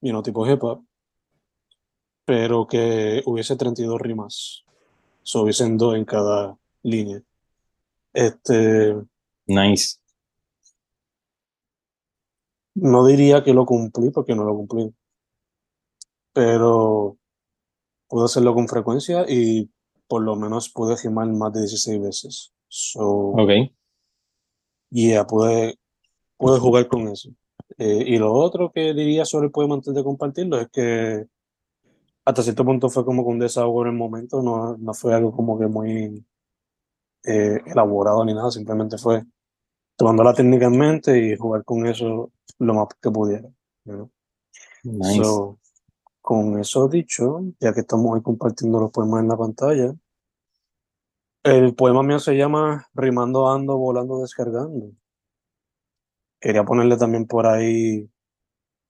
you 0.00 0.10
know, 0.10 0.22
tipo 0.22 0.46
hip 0.46 0.62
hop, 0.64 0.82
pero 2.24 2.66
que 2.66 3.22
hubiese 3.26 3.56
32 3.56 4.00
rimas. 4.00 4.64
So, 5.22 5.42
hubiesen 5.42 5.76
dos 5.78 5.94
en 5.96 6.04
cada 6.04 6.56
línea. 6.82 7.22
Este, 8.12 8.94
Nice. 9.46 9.96
no 12.74 13.06
diría 13.06 13.42
que 13.42 13.54
lo 13.54 13.64
cumplí 13.66 14.10
porque 14.10 14.34
no 14.34 14.44
lo 14.44 14.54
cumplí, 14.56 14.94
pero 16.32 17.16
pude 18.08 18.24
hacerlo 18.24 18.54
con 18.54 18.68
frecuencia 18.68 19.24
y 19.28 19.70
por 20.06 20.22
lo 20.22 20.36
menos 20.36 20.68
pude 20.70 20.96
rimar 20.96 21.28
más 21.28 21.52
de 21.52 21.60
16 21.60 22.00
veces. 22.00 22.52
So, 22.68 23.32
Ok. 23.36 23.50
yeah, 24.90 25.26
pude, 25.26 25.78
pude 26.36 26.58
jugar 26.58 26.88
con 26.88 27.08
eso. 27.08 27.30
Eh, 27.78 28.04
y 28.06 28.18
lo 28.18 28.32
otro 28.32 28.70
que 28.70 28.92
diría 28.94 29.24
sobre 29.24 29.46
el 29.46 29.52
poema 29.52 29.74
antes 29.74 29.94
de 29.94 30.04
compartirlo 30.04 30.60
es 30.60 30.68
que 30.70 31.26
hasta 32.24 32.42
cierto 32.42 32.64
punto 32.64 32.88
fue 32.88 33.04
como 33.04 33.24
que 33.24 33.30
un 33.30 33.38
desahogo 33.38 33.82
en 33.82 33.88
el 33.88 33.96
momento, 33.96 34.42
no, 34.42 34.76
no 34.76 34.94
fue 34.94 35.14
algo 35.14 35.32
como 35.32 35.58
que 35.58 35.66
muy 35.66 36.24
eh, 37.24 37.60
elaborado 37.66 38.24
ni 38.24 38.34
nada, 38.34 38.50
simplemente 38.50 38.98
fue 38.98 39.24
tomando 39.96 40.22
la 40.22 40.34
técnica 40.34 40.66
en 40.66 40.78
mente 40.78 41.18
y 41.18 41.36
jugar 41.36 41.64
con 41.64 41.86
eso 41.86 42.32
lo 42.58 42.74
más 42.74 42.88
que 43.00 43.10
pudiera. 43.10 43.48
Nice. 44.84 45.22
So, 45.22 45.58
con 46.20 46.58
eso 46.60 46.88
dicho, 46.88 47.42
ya 47.60 47.72
que 47.72 47.80
estamos 47.80 48.14
ahí 48.14 48.22
compartiendo 48.22 48.80
los 48.80 48.90
poemas 48.90 49.22
en 49.22 49.28
la 49.28 49.36
pantalla, 49.36 49.94
el 51.44 51.74
poema 51.74 52.02
mío 52.02 52.20
se 52.20 52.36
llama 52.36 52.88
Rimando 52.94 53.50
ando, 53.50 53.76
volando, 53.76 54.20
descargando. 54.20 54.92
Quería 56.40 56.64
ponerle 56.64 56.96
también 56.96 57.26
por 57.26 57.46
ahí 57.46 58.08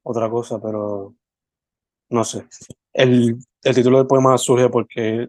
otra 0.03 0.29
cosa, 0.31 0.61
pero 0.61 1.15
no 2.11 2.25
sé. 2.25 2.47
El, 2.95 3.39
el 3.63 3.75
título 3.75 3.99
del 3.99 4.07
poema 4.07 4.37
surge 4.39 4.69
porque 4.71 5.29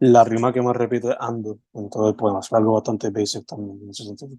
la 0.00 0.24
rima 0.24 0.52
que 0.52 0.62
más 0.62 0.76
repite 0.76 1.10
es 1.10 1.16
ando 1.18 1.58
en 1.74 1.90
todo 1.90 2.08
el 2.08 2.16
poema. 2.16 2.40
Es 2.40 2.52
algo 2.52 2.74
bastante 2.74 3.10
basic 3.10 3.46
también 3.46 3.80
en 3.82 3.90
ese 3.90 4.04
sentido. 4.04 4.36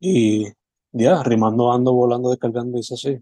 Y 0.00 0.46
ya, 0.92 1.22
rimando 1.22 1.70
ando, 1.72 1.92
volando, 1.92 2.30
descargando, 2.30 2.78
dice 2.78 2.94
así. 2.94 3.18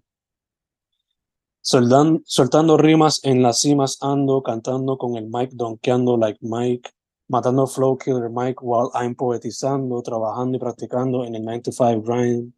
Soldan- 1.62 2.22
soltando 2.26 2.76
rimas 2.76 3.20
en 3.24 3.42
las 3.42 3.60
cimas 3.60 3.98
ando, 4.02 4.42
cantando 4.42 4.98
con 4.98 5.16
el 5.16 5.26
mic, 5.28 5.50
donkeando 5.52 6.16
like 6.16 6.38
Mike, 6.42 6.90
matando 7.28 7.66
flow 7.66 7.96
killer 7.98 8.30
Mike 8.30 8.60
while 8.62 8.90
I'm 8.94 9.14
poetizando, 9.16 10.00
trabajando 10.02 10.56
y 10.56 10.60
practicando 10.60 11.24
en 11.24 11.34
el 11.34 11.44
9 11.44 11.62
to 11.62 11.72
5 11.72 12.02
grind, 12.02 12.52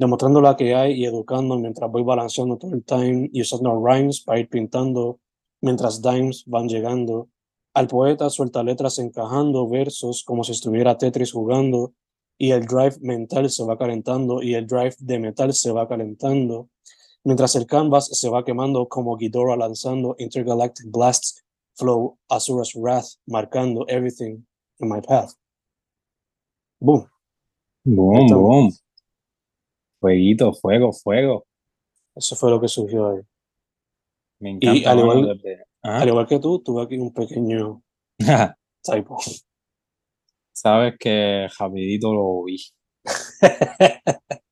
demostrando 0.00 0.40
la 0.40 0.56
que 0.56 0.74
hay 0.74 0.94
y 0.94 1.04
educando 1.04 1.58
mientras 1.58 1.90
voy 1.90 2.02
balanceando 2.02 2.56
todo 2.56 2.72
el 2.72 2.82
time 2.82 3.28
y 3.34 3.42
usando 3.42 3.84
rhymes 3.84 4.22
para 4.22 4.40
ir 4.40 4.48
pintando 4.48 5.20
mientras 5.60 6.00
dimes 6.00 6.42
van 6.46 6.68
llegando. 6.68 7.28
Al 7.74 7.86
poeta 7.86 8.30
suelta 8.30 8.62
letras 8.62 8.98
encajando 8.98 9.68
versos 9.68 10.24
como 10.24 10.42
si 10.42 10.52
estuviera 10.52 10.96
Tetris 10.96 11.32
jugando 11.32 11.92
y 12.38 12.52
el 12.52 12.64
drive 12.64 12.96
mental 13.02 13.50
se 13.50 13.62
va 13.62 13.76
calentando 13.76 14.42
y 14.42 14.54
el 14.54 14.66
drive 14.66 14.94
de 15.00 15.18
metal 15.18 15.52
se 15.52 15.70
va 15.70 15.86
calentando 15.86 16.70
mientras 17.22 17.54
el 17.56 17.66
canvas 17.66 18.06
se 18.06 18.30
va 18.30 18.42
quemando 18.42 18.88
como 18.88 19.18
Ghidorah 19.18 19.58
lanzando 19.58 20.16
intergalactic 20.18 20.90
blasts 20.90 21.44
flow 21.74 22.16
Asura's 22.30 22.74
wrath 22.74 23.18
marcando 23.26 23.84
everything 23.86 24.46
in 24.78 24.88
my 24.88 25.02
path. 25.02 25.34
Boom. 26.80 27.06
Boom, 27.84 28.28
boom. 28.28 28.72
Fueguito, 30.00 30.52
fuego, 30.54 30.92
fuego. 30.92 31.46
Eso 32.14 32.34
fue 32.36 32.50
lo 32.50 32.60
que 32.60 32.68
surgió 32.68 33.10
ahí. 33.10 33.20
Me 34.40 34.50
encanta, 34.52 34.90
al 34.92 34.98
igual- 35.00 35.40
Ajá. 35.82 36.00
Al 36.02 36.08
igual 36.08 36.26
que 36.26 36.38
tú, 36.38 36.62
tuve 36.62 36.82
aquí 36.82 36.96
un 36.98 37.12
pequeño 37.12 37.82
typo. 38.82 39.18
Sabes 40.52 40.94
que 40.98 41.46
rapidito 41.58 42.12
lo 42.12 42.44
vi, 42.44 42.56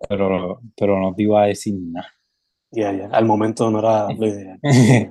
pero, 0.09 0.61
pero 0.77 0.99
no 1.01 1.15
te 1.15 1.23
iba 1.25 1.43
a 1.43 1.47
decir 1.47 1.75
nada. 1.79 2.09
Ya, 2.71 2.93
ya. 2.93 3.07
Al 3.09 3.25
momento 3.27 3.71
no 3.71 3.79
era 3.81 4.11
lo 4.13 4.27
ideal. 4.27 4.59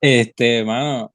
Este, 0.00 0.64
mano, 0.64 1.12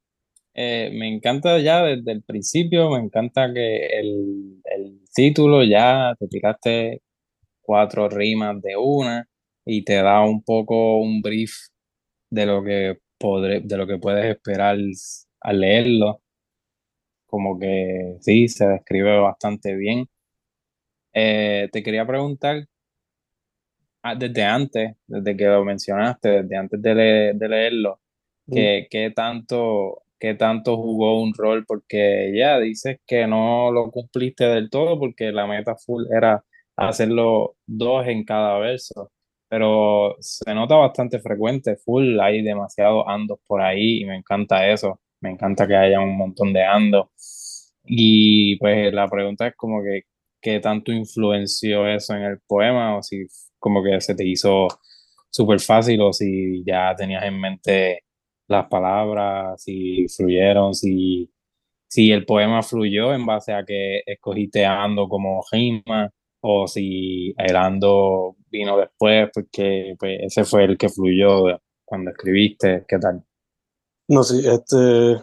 eh, 0.54 0.92
me 0.94 1.08
encanta 1.14 1.58
ya 1.60 1.84
desde 1.84 2.12
el 2.12 2.24
principio, 2.24 2.90
me 2.90 3.00
encanta 3.00 3.54
que 3.54 3.86
el, 4.00 4.62
el 4.66 5.00
título 5.16 5.64
ya 5.64 6.14
te 6.20 6.28
tiraste 6.28 7.02
cuatro 7.64 8.10
rimas 8.10 8.62
de 8.62 8.78
una 8.78 9.28
y 9.66 9.84
te 9.86 9.96
da 9.96 10.22
un 10.26 10.44
poco 10.44 11.00
un 11.00 11.22
brief 11.24 11.54
de 12.32 12.46
lo 12.46 12.64
que 12.64 13.00
podré, 13.20 13.62
de 13.62 13.78
lo 13.78 13.88
que 13.88 13.98
puedes 14.00 14.26
esperar 14.26 14.78
al 15.42 15.60
leerlo. 15.62 16.22
Como 17.26 17.60
que 17.60 18.16
sí, 18.22 18.48
se 18.48 18.66
describe 18.66 19.20
bastante 19.20 19.76
bien. 19.76 20.08
Eh, 21.14 21.70
te 21.72 21.82
quería 21.84 22.06
preguntar, 22.06 22.68
ah, 24.04 24.16
desde 24.16 24.44
antes, 24.44 24.96
desde 25.08 25.38
que 25.38 25.46
lo 25.46 25.64
mencionaste, 25.64 26.30
desde 26.44 26.56
antes 26.58 26.82
de, 26.82 27.34
de 27.36 27.50
leerlo, 27.50 28.00
¿qué, 28.52 28.88
qué 28.90 29.12
tanto, 29.16 30.04
qué 30.20 30.36
tanto 30.36 30.78
jugó 30.78 31.22
un 31.22 31.34
rol? 31.34 31.66
Porque 31.66 32.34
ya 32.36 32.60
dices 32.60 33.00
que 33.08 33.28
no 33.28 33.72
lo 33.72 33.92
cumpliste 33.92 34.46
del 34.46 34.70
todo 34.70 35.00
porque 35.00 35.32
la 35.32 35.48
meta 35.48 35.76
full 35.76 36.06
era 36.16 36.44
hacerlo 36.76 37.56
dos 37.66 38.08
en 38.08 38.24
cada 38.26 38.58
verso, 38.60 39.12
pero 39.50 40.16
se 40.20 40.54
nota 40.54 40.76
bastante 40.76 41.20
frecuente, 41.20 41.78
full, 41.78 42.20
hay 42.20 42.42
demasiados 42.42 43.06
andos 43.08 43.40
por 43.48 43.62
ahí 43.62 44.02
y 44.02 44.06
me 44.06 44.16
encanta 44.18 44.68
eso, 44.70 45.00
me 45.22 45.32
encanta 45.32 45.68
que 45.68 45.76
haya 45.76 46.00
un 46.00 46.18
montón 46.18 46.54
de 46.54 46.64
andos. 46.64 47.08
Y 47.86 48.58
pues 48.58 48.94
la 48.94 49.08
pregunta 49.08 49.48
es 49.48 49.56
como 49.56 49.84
que, 49.84 50.04
qué 50.42 50.60
tanto 50.60 50.92
influenció 50.92 51.88
eso 51.88 52.16
en 52.16 52.24
el 52.24 52.40
poema 52.48 52.98
o 52.98 53.04
si 53.04 53.26
como 53.60 53.84
que 53.84 54.02
se 54.02 54.16
te 54.16 54.26
hizo 54.26 54.68
súper 55.30 55.60
fácil 55.62 56.02
o 56.02 56.14
si 56.14 56.64
ya 56.66 56.96
tenías 56.96 57.24
en 57.24 57.40
mente 57.40 58.04
las 58.48 58.68
palabras, 58.68 59.64
si 59.64 60.08
fluyeron, 60.10 60.74
si, 60.76 61.32
si 61.88 62.12
el 62.12 62.26
poema 62.26 62.64
fluyó 62.64 63.14
en 63.14 63.26
base 63.26 63.54
a 63.54 63.64
que 63.66 64.02
escogiste 64.06 64.66
Ando 64.66 65.08
como 65.10 65.44
rima 65.52 66.12
o 66.46 66.68
si 66.68 67.34
el 67.38 67.56
Ando 67.56 68.36
vino 68.50 68.78
después 68.78 69.30
porque 69.34 69.96
pues, 69.98 70.20
ese 70.24 70.44
fue 70.44 70.66
el 70.66 70.78
que 70.78 70.90
fluyó 70.90 71.46
cuando 71.86 72.12
escribiste, 72.12 72.86
¿qué 72.88 73.00
tal? 73.00 73.24
No, 74.10 74.24
sí, 74.24 74.42
este... 74.46 75.22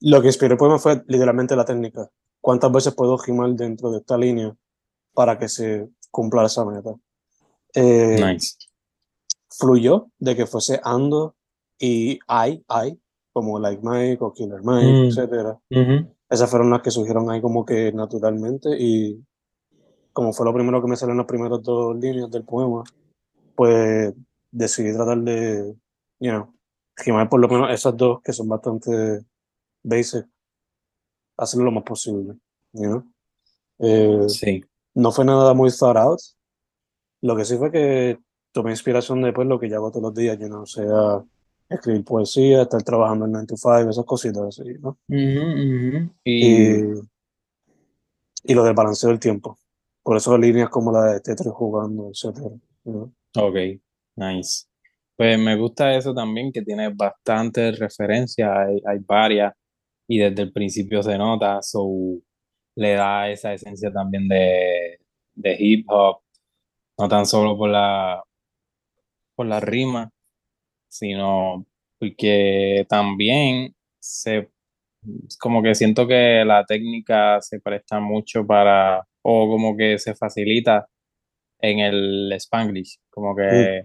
Lo 0.00 0.20
que 0.20 0.26
inspiró 0.26 0.52
el 0.54 0.58
poema 0.58 0.78
fue 0.80 1.00
literalmente 1.06 1.54
la 1.54 1.64
técnica. 1.64 2.08
¿Cuántas 2.40 2.72
veces 2.72 2.94
puedo 2.94 3.16
rimar 3.16 3.50
dentro 3.50 3.92
de 3.92 3.98
esta 3.98 4.18
línea 4.18 4.52
para 5.14 5.38
que 5.38 5.48
se 5.48 5.88
cumpla 6.10 6.44
esa 6.46 6.64
meta? 6.64 6.94
Eh, 7.74 8.16
Nice. 8.20 8.56
fluyó 9.48 10.08
de 10.18 10.34
que 10.34 10.46
fuese 10.46 10.80
Ando 10.82 11.36
y 11.78 12.14
I, 12.28 12.64
I, 12.68 12.98
como 13.32 13.60
Like 13.60 13.80
Mike 13.84 14.18
o 14.24 14.32
Killer 14.32 14.60
Mike, 14.64 14.86
Mm. 14.92 15.04
etcétera. 15.06 15.58
Ujú. 15.70 16.12
Esas 16.28 16.50
fueron 16.50 16.70
las 16.70 16.82
que 16.82 16.90
surgieron 16.90 17.30
ahí 17.30 17.40
como 17.40 17.64
que 17.64 17.92
naturalmente 17.92 18.70
y 18.76 19.22
como 20.12 20.32
fue 20.32 20.46
lo 20.46 20.54
primero 20.54 20.80
que 20.82 20.88
me 20.88 20.96
salió 20.96 21.12
en 21.12 21.18
las 21.18 21.26
primeras 21.26 21.62
dos 21.62 21.96
líneas 21.96 22.30
del 22.30 22.44
poema, 22.44 22.84
pues 23.54 24.14
decidí 24.50 24.92
tratar 24.92 25.18
de, 25.18 25.74
you 26.20 26.30
know, 26.30 26.54
rimar 26.96 27.28
por 27.28 27.40
lo 27.40 27.48
menos 27.48 27.70
esas 27.70 27.96
dos 27.96 28.20
que 28.22 28.32
son 28.32 28.48
bastante 28.48 29.24
basic, 29.82 30.26
hacerlo 31.36 31.66
lo 31.66 31.72
más 31.72 31.84
posible, 31.84 32.34
you 32.72 32.82
know. 32.82 33.04
Eh, 33.78 34.28
Sí. 34.28 34.62
no 34.94 35.10
fue 35.10 35.24
nada 35.24 35.54
muy 35.54 35.70
thought 35.70 35.96
out. 35.96 36.20
Lo 37.22 37.36
que 37.36 37.44
sí 37.44 37.56
fue 37.56 37.70
que 37.70 38.18
tomé 38.52 38.70
inspiración 38.70 39.22
de 39.22 39.32
pues, 39.32 39.46
lo 39.48 39.58
que 39.58 39.68
yo 39.68 39.76
hago 39.76 39.90
todos 39.90 40.02
los 40.02 40.14
días, 40.14 40.38
you 40.38 40.46
know, 40.48 40.66
sea 40.66 41.24
escribir 41.68 42.04
poesía, 42.04 42.62
estar 42.62 42.82
trabajando 42.82 43.24
en 43.24 43.32
9 43.32 43.46
to 43.46 43.56
5, 43.56 43.88
esas 43.90 44.04
cositas 44.04 44.42
así, 44.60 44.74
¿no? 44.80 44.98
Ujú, 45.08 45.16
ujú. 45.16 46.10
Y, 46.24 46.46
Y 46.46 46.92
y 48.44 48.54
lo 48.54 48.64
del 48.64 48.74
balanceo 48.74 49.08
del 49.10 49.20
tiempo. 49.20 49.56
Por 50.02 50.16
eso 50.16 50.36
líneas 50.36 50.68
como 50.68 50.92
la 50.92 51.12
de 51.12 51.20
Tetris 51.20 51.52
jugando, 51.52 52.10
etcétera. 52.10 52.50
know. 52.84 53.12
Ok, 53.36 53.56
nice. 54.16 54.66
Pues 55.16 55.38
me 55.38 55.56
gusta 55.56 55.94
eso 55.96 56.14
también, 56.14 56.52
que 56.52 56.62
tiene 56.62 56.88
bastantes 56.94 57.78
referencias, 57.78 58.50
hay, 58.50 58.80
hay 58.86 58.98
varias, 59.00 59.54
y 60.08 60.18
desde 60.18 60.42
el 60.42 60.52
principio 60.52 61.02
se 61.02 61.16
nota, 61.18 61.62
so 61.62 61.86
le 62.76 62.94
da 62.94 63.30
esa 63.30 63.54
esencia 63.54 63.92
también 63.92 64.28
de, 64.28 64.98
de 65.34 65.56
hip 65.58 65.86
hop, 65.88 66.22
no 66.98 67.08
tan 67.08 67.26
solo 67.26 67.56
por 67.56 67.70
la, 67.70 68.22
por 69.34 69.46
la 69.46 69.60
rima, 69.60 70.10
sino 70.88 71.66
porque 71.98 72.86
también 72.88 73.74
se, 74.00 74.50
como 75.40 75.62
que 75.62 75.74
siento 75.74 76.06
que 76.06 76.44
la 76.44 76.64
técnica 76.64 77.40
se 77.40 77.60
presta 77.60 78.00
mucho 78.00 78.46
para, 78.46 79.06
o 79.22 79.48
como 79.48 79.76
que 79.76 79.98
se 79.98 80.14
facilita 80.14 80.86
en 81.60 81.78
el 81.80 82.32
Spanglish, 82.32 82.98
como 83.10 83.36
que 83.36 83.84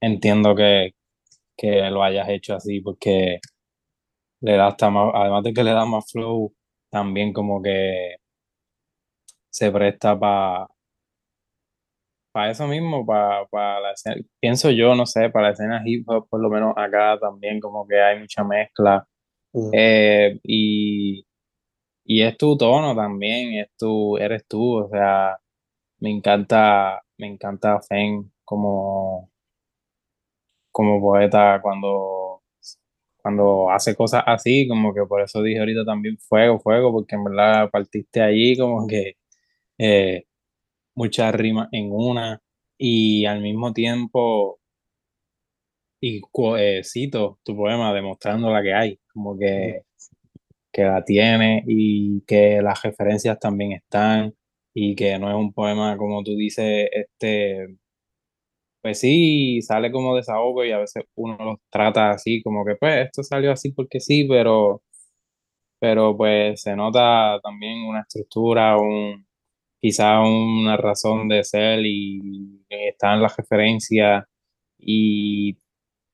entiendo 0.00 0.54
que, 0.54 0.92
que 1.56 1.90
lo 1.90 2.02
hayas 2.02 2.28
hecho 2.28 2.54
así 2.56 2.80
porque 2.80 3.38
le 4.40 4.56
da 4.56 4.68
hasta 4.68 4.90
más, 4.90 5.12
además 5.14 5.44
de 5.44 5.52
que 5.54 5.64
le 5.64 5.72
da 5.72 5.86
más 5.86 6.10
flow, 6.10 6.52
también 6.90 7.32
como 7.32 7.62
que 7.62 8.16
se 9.50 9.70
presta 9.70 10.18
para 10.18 10.66
para 12.32 12.50
eso 12.50 12.66
mismo, 12.66 13.04
para 13.04 13.80
la 13.80 13.92
escena, 13.92 14.16
pienso 14.40 14.70
yo, 14.70 14.94
no 14.94 15.04
sé, 15.04 15.28
para 15.30 15.48
la 15.48 15.52
escena 15.52 15.82
hip 15.84 16.08
hop, 16.08 16.28
por 16.30 16.40
lo 16.40 16.48
menos 16.48 16.72
acá 16.76 17.18
también 17.20 17.60
como 17.60 17.86
que 17.86 18.00
hay 18.00 18.18
mucha 18.20 18.42
mezcla 18.42 19.06
Mm. 19.54 19.70
eh, 19.74 20.38
y, 20.42 21.26
y 22.16 22.22
es 22.22 22.36
tu 22.38 22.56
tono 22.58 22.94
también, 22.94 23.54
es 23.54 23.68
tu, 23.78 24.16
eres 24.18 24.46
tú, 24.46 24.84
o 24.84 24.88
sea, 24.90 25.38
me 26.00 26.10
encanta, 26.10 27.02
me 27.18 27.28
encanta 27.28 27.80
Fen 27.82 28.32
como, 28.44 29.30
como 30.70 31.00
poeta 31.00 31.60
cuando, 31.62 32.42
cuando 33.18 33.70
hace 33.70 33.94
cosas 33.96 34.24
así, 34.26 34.68
como 34.68 34.94
que 34.94 35.02
por 35.06 35.22
eso 35.22 35.42
dije 35.42 35.60
ahorita 35.60 35.84
también 35.84 36.18
fuego, 36.18 36.60
fuego, 36.60 36.92
porque 36.92 37.16
en 37.16 37.24
verdad 37.24 37.70
partiste 37.70 38.22
allí 38.22 38.56
como 38.58 38.86
que 38.86 39.14
eh, 39.78 40.24
muchas 40.94 41.34
rimas 41.34 41.68
en 41.72 41.90
una 41.92 42.40
y 42.78 43.26
al 43.26 43.42
mismo 43.42 43.72
tiempo, 43.72 44.60
y 46.00 46.20
eh, 46.58 46.82
cito 46.84 47.38
tu 47.44 47.56
poema 47.56 47.94
demostrando 47.94 48.50
la 48.50 48.62
que 48.62 48.74
hay, 48.74 48.98
como 49.12 49.38
que, 49.38 49.82
que 50.72 50.84
la 50.84 51.04
tiene 51.04 51.64
y 51.66 52.22
que 52.26 52.62
las 52.62 52.82
referencias 52.82 53.38
también 53.38 53.72
están 53.72 54.34
y 54.74 54.94
que 54.96 55.18
no 55.18 55.28
es 55.30 55.36
un 55.36 55.52
poema 55.52 55.96
como 55.96 56.22
tú 56.24 56.36
dices, 56.36 56.88
este, 56.92 57.78
pues 58.82 58.98
sí, 59.00 59.62
sale 59.62 59.92
como 59.92 60.16
desahogo 60.16 60.64
y 60.64 60.72
a 60.72 60.78
veces 60.78 61.04
uno 61.14 61.36
los 61.38 61.58
trata 61.70 62.10
así, 62.10 62.42
como 62.42 62.64
que 62.64 62.76
pues 62.76 63.06
esto 63.06 63.22
salió 63.22 63.52
así 63.52 63.72
porque 63.72 64.00
sí, 64.00 64.26
pero, 64.28 64.82
pero 65.80 66.16
pues 66.16 66.62
se 66.62 66.76
nota 66.76 67.40
también 67.42 67.84
una 67.86 68.00
estructura, 68.02 68.76
un, 68.78 69.26
quizá 69.80 70.20
una 70.20 70.76
razón 70.76 71.28
de 71.28 71.44
ser 71.44 71.80
y 71.84 72.64
está 72.68 73.14
en 73.14 73.22
la 73.22 73.28
referencia 73.28 74.28
y 74.78 75.54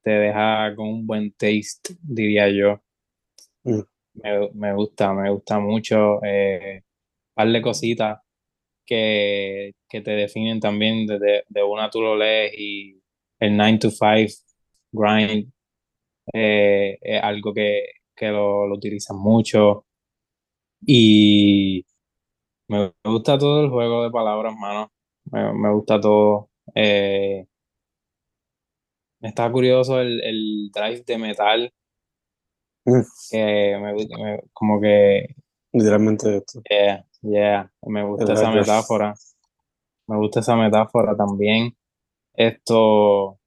te 0.03 0.11
deja 0.11 0.75
con 0.77 0.88
un 0.88 1.07
buen 1.07 1.33
taste, 1.33 1.97
diría 2.03 2.49
yo. 2.51 2.83
Mm. 3.64 3.83
Me, 4.22 4.50
me 4.54 4.74
gusta, 4.74 5.12
me 5.14 5.31
gusta 5.31 5.59
mucho. 5.61 6.20
Eh, 6.24 6.83
par 7.35 7.48
de 7.50 7.62
cositas 7.62 8.20
que, 8.87 9.74
que 9.88 10.00
te 10.02 10.12
definen 10.12 10.61
también. 10.61 11.07
De, 11.07 11.44
de 11.48 11.62
una 11.64 11.90
tú 11.90 12.02
lo 12.02 12.16
lees 12.16 12.54
y 12.59 13.02
el 13.40 13.57
9 13.57 13.78
to 13.78 13.90
5 13.90 14.35
grind 14.92 15.52
eh, 16.35 16.98
es 17.02 17.22
algo 17.22 17.54
que, 17.54 17.83
que 18.16 18.28
lo, 18.31 18.66
lo 18.68 18.76
utilizan 18.76 19.18
mucho. 19.18 19.87
Y 20.87 21.85
me 22.68 22.92
gusta 23.04 23.38
todo 23.38 23.64
el 23.64 23.70
juego 23.70 24.04
de 24.04 24.11
palabras, 24.12 24.54
mano. 24.57 24.92
Me, 25.26 25.52
me 25.54 25.72
gusta 25.74 26.00
todo. 26.00 26.50
Eh, 26.74 27.46
está 29.20 29.50
curioso 29.50 30.00
el, 30.00 30.20
el 30.22 30.70
drive 30.72 31.02
de 31.07 31.18
metal. 31.18 31.72
Que 33.31 33.79
me, 33.81 33.92
me- 33.94 34.40
como 34.53 34.81
que 34.81 35.35
Literalmente 35.72 36.38
esto. 36.38 36.62
Yeah, 36.70 37.05
yeah, 37.22 37.70
me 37.83 38.03
gusta 38.05 38.33
esa 38.35 38.51
metáfora. 38.51 39.14
Me 40.09 40.16
gusta 40.16 40.40
esa 40.40 40.57
metáfora 40.57 41.16
también. 41.16 41.77
Esto, 42.35 43.38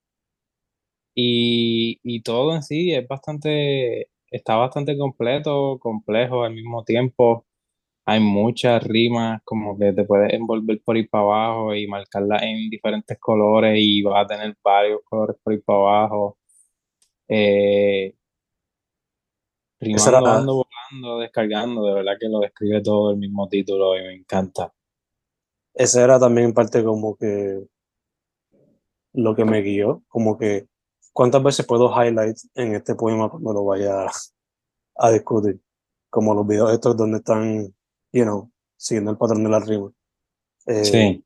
y, 1.16 2.00
y 2.04 2.22
todo 2.22 2.56
en 2.56 2.64
sí 2.64 2.94
es 2.94 3.08
bastante, 3.08 4.10
está 4.30 4.56
bastante 4.56 4.98
completo, 4.98 5.78
complejo 5.80 6.44
al 6.44 6.54
mismo 6.56 6.84
tiempo. 6.84 7.46
Hay 8.06 8.20
muchas 8.22 8.84
rimas, 8.84 9.42
como 9.46 9.78
que 9.80 9.94
te 9.94 10.04
puedes 10.06 10.34
envolver 10.34 10.82
por 10.84 10.96
ahí 10.98 11.08
para 11.08 11.24
abajo 11.26 11.76
y 11.76 11.88
marcarlas 11.88 12.44
en 12.44 12.70
diferentes 12.70 13.18
colores 13.20 13.78
y 13.80 14.02
vas 14.04 14.26
a 14.26 14.28
tener 14.28 14.58
varios 14.64 15.02
colores 15.06 15.38
por 15.44 15.54
ahí 15.54 15.60
para 15.62 15.80
abajo. 15.80 16.38
Eh, 17.30 18.16
rimando, 19.82 20.28
ando 20.28 20.66
volando, 20.92 21.20
descargando, 21.20 21.86
de 21.86 21.94
verdad 21.94 22.14
que 22.20 22.30
lo 22.30 22.40
describe 22.40 22.82
todo 22.82 23.12
el 23.12 23.18
mismo 23.18 23.50
título 23.50 23.98
y 23.98 24.02
me 24.02 24.14
encanta. 24.16 24.72
esa 25.74 26.04
era 26.04 26.20
también 26.20 26.54
parte 26.54 26.84
como 26.84 27.16
que 27.16 27.66
lo 29.14 29.36
que 29.36 29.44
me 29.44 29.62
guió, 29.62 30.04
como 30.08 30.38
que 30.38 30.68
cuántas 31.14 31.44
veces 31.44 31.66
puedo 31.66 31.90
highlight 31.92 32.38
en 32.56 32.76
este 32.76 32.96
poema 32.96 33.30
cuando 33.30 33.52
lo 33.54 33.66
vaya 33.66 34.08
a 34.96 35.12
discutir, 35.12 35.60
como 36.10 36.34
los 36.34 36.48
videos 36.48 36.72
estos 36.72 36.96
donde 36.96 37.18
están, 37.18 37.74
you 38.14 38.24
know, 38.24 38.52
siguiendo 38.78 39.12
el 39.12 39.18
patrón 39.18 39.44
de 39.44 39.50
la 39.50 39.60
rima. 39.60 39.92
Eh, 40.68 40.86
Sí. 40.86 41.26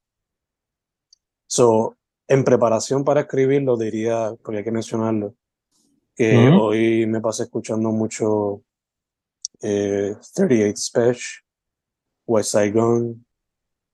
So, 1.47 1.95
en 2.27 2.43
preparación 2.43 3.03
para 3.03 3.21
escribirlo, 3.21 3.77
diría, 3.77 4.33
porque 4.43 4.59
hay 4.59 4.63
que 4.63 4.71
mencionarlo, 4.71 5.35
que 6.15 6.49
hoy 6.49 7.05
me 7.07 7.19
pasé 7.21 7.43
escuchando 7.43 7.91
mucho 7.91 8.61
eh, 9.61 10.15
38 10.33 10.77
Special, 10.77 11.43
West 12.27 12.51
Side 12.51 12.71
Gun, 12.71 13.25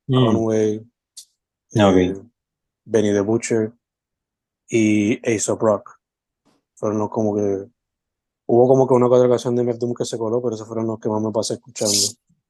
Mm. 0.07 0.25
Conway, 0.25 0.77
Ok. 0.79 1.95
eh, 1.97 2.21
Benny 2.83 3.13
the 3.13 3.21
Butcher 3.21 3.71
y 4.67 5.17
Ace 5.19 5.49
of 5.51 5.61
Rock. 5.61 5.99
Fueron 6.75 6.97
los 6.99 7.09
como 7.09 7.35
que. 7.35 7.67
Hubo 8.47 8.67
como 8.67 8.87
que 8.87 8.93
una 8.95 9.07
otra 9.07 9.29
canción 9.29 9.55
de 9.55 9.63
Merdum 9.63 9.93
que 9.93 10.03
se 10.03 10.17
coló, 10.17 10.41
pero 10.41 10.55
esos 10.55 10.67
fueron 10.67 10.87
los 10.87 10.99
que 10.99 11.07
más 11.07 11.21
me 11.21 11.31
pasé 11.31 11.53
escuchando 11.53 11.95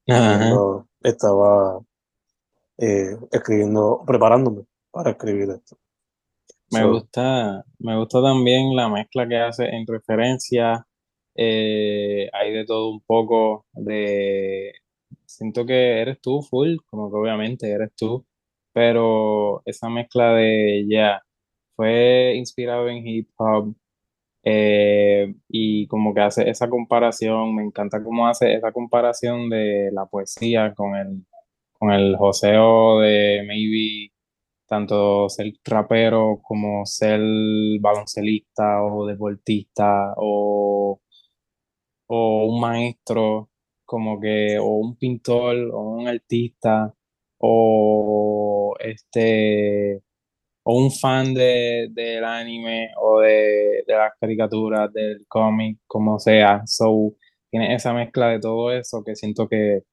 cuando 0.06 0.88
estaba 1.02 1.80
eh, 2.78 3.16
escribiendo, 3.30 4.02
preparándome 4.08 4.66
para 4.90 5.12
escribir 5.12 5.50
esto. 5.52 5.78
Me 6.72 6.80
So, 6.80 6.92
gusta, 6.92 7.66
me 7.80 7.98
gusta 7.98 8.22
también 8.22 8.76
la 8.76 8.90
mezcla 8.90 9.28
que 9.28 9.38
hace 9.38 9.66
en 9.70 9.86
referencias. 9.88 10.82
eh, 11.36 12.30
hay 12.34 12.54
de 12.54 12.66
todo 12.66 12.90
un 12.92 13.02
poco 13.02 13.66
de... 13.74 14.74
Siento 15.26 15.66
que 15.66 16.02
eres 16.02 16.22
tú 16.22 16.42
full, 16.44 16.78
como 16.86 17.12
que 17.12 17.18
obviamente 17.18 17.70
eres 17.72 17.92
tú, 17.96 18.26
pero 18.74 19.62
esa 19.66 19.90
mezcla 19.90 20.34
de, 20.34 20.86
ya, 20.90 21.22
fue 21.76 22.36
inspirado 22.38 22.90
en 22.90 23.08
hip 23.08 23.30
hop 23.38 23.76
eh, 24.44 25.36
y 25.50 25.88
como 25.88 26.14
que 26.14 26.22
hace 26.22 26.50
esa 26.50 26.70
comparación, 26.70 27.56
me 27.56 27.64
encanta 27.64 28.04
cómo 28.04 28.28
hace 28.28 28.56
esa 28.56 28.72
comparación 28.72 29.50
de 29.50 29.92
la 29.94 30.06
poesía 30.08 30.74
con 30.76 30.96
el, 30.98 31.26
con 31.74 31.92
el 31.92 32.16
joseo 32.18 33.00
de 33.02 33.44
maybe 33.48 34.11
tanto 34.72 35.28
ser 35.28 35.52
rapero 35.66 36.40
como 36.42 36.86
ser 36.86 37.20
baloncelista 37.82 38.82
o 38.84 39.06
deportista 39.06 40.14
o, 40.16 41.02
o 42.08 42.46
un 42.46 42.62
maestro, 42.62 43.50
como 43.86 44.20
que, 44.22 44.58
o 44.60 44.78
un 44.78 44.96
pintor 44.98 45.58
o 45.74 45.82
un 45.98 46.08
artista 46.08 46.94
o 47.40 48.76
este 48.80 50.02
o 50.64 50.78
un 50.78 50.92
fan 50.92 51.34
de, 51.34 51.90
del 51.92 52.24
anime 52.24 52.92
o 53.02 53.20
de, 53.22 53.84
de 53.88 53.94
las 53.96 54.14
caricaturas, 54.20 54.94
del 54.94 55.26
cómic, 55.28 55.80
como 55.88 56.20
sea. 56.20 56.64
So, 56.66 57.16
tiene 57.50 57.76
esa 57.76 57.94
mezcla 57.94 58.30
de 58.30 58.40
todo 58.40 58.72
eso 58.72 59.04
que 59.04 59.16
siento 59.16 59.48
que 59.50 59.84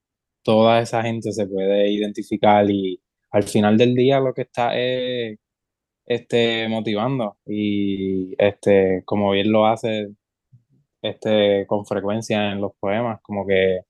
toda 0.43 0.81
esa 0.81 1.03
gente 1.03 1.31
se 1.33 1.47
puede 1.47 1.91
identificar 1.91 2.69
y 2.69 3.01
al 3.31 3.43
final 3.43 3.77
del 3.77 3.95
día 3.95 4.19
lo 4.19 4.33
que 4.33 4.43
está 4.43 4.77
es 4.77 5.37
este, 6.05 6.67
motivando 6.69 7.37
y 7.45 8.33
este, 8.37 9.03
como 9.05 9.31
bien 9.31 9.51
lo 9.51 9.65
hace 9.67 10.09
este, 11.01 11.65
con 11.67 11.85
frecuencia 11.85 12.51
en 12.51 12.61
los 12.61 12.73
poemas, 12.79 13.21
como 13.21 13.45
que, 13.47 13.81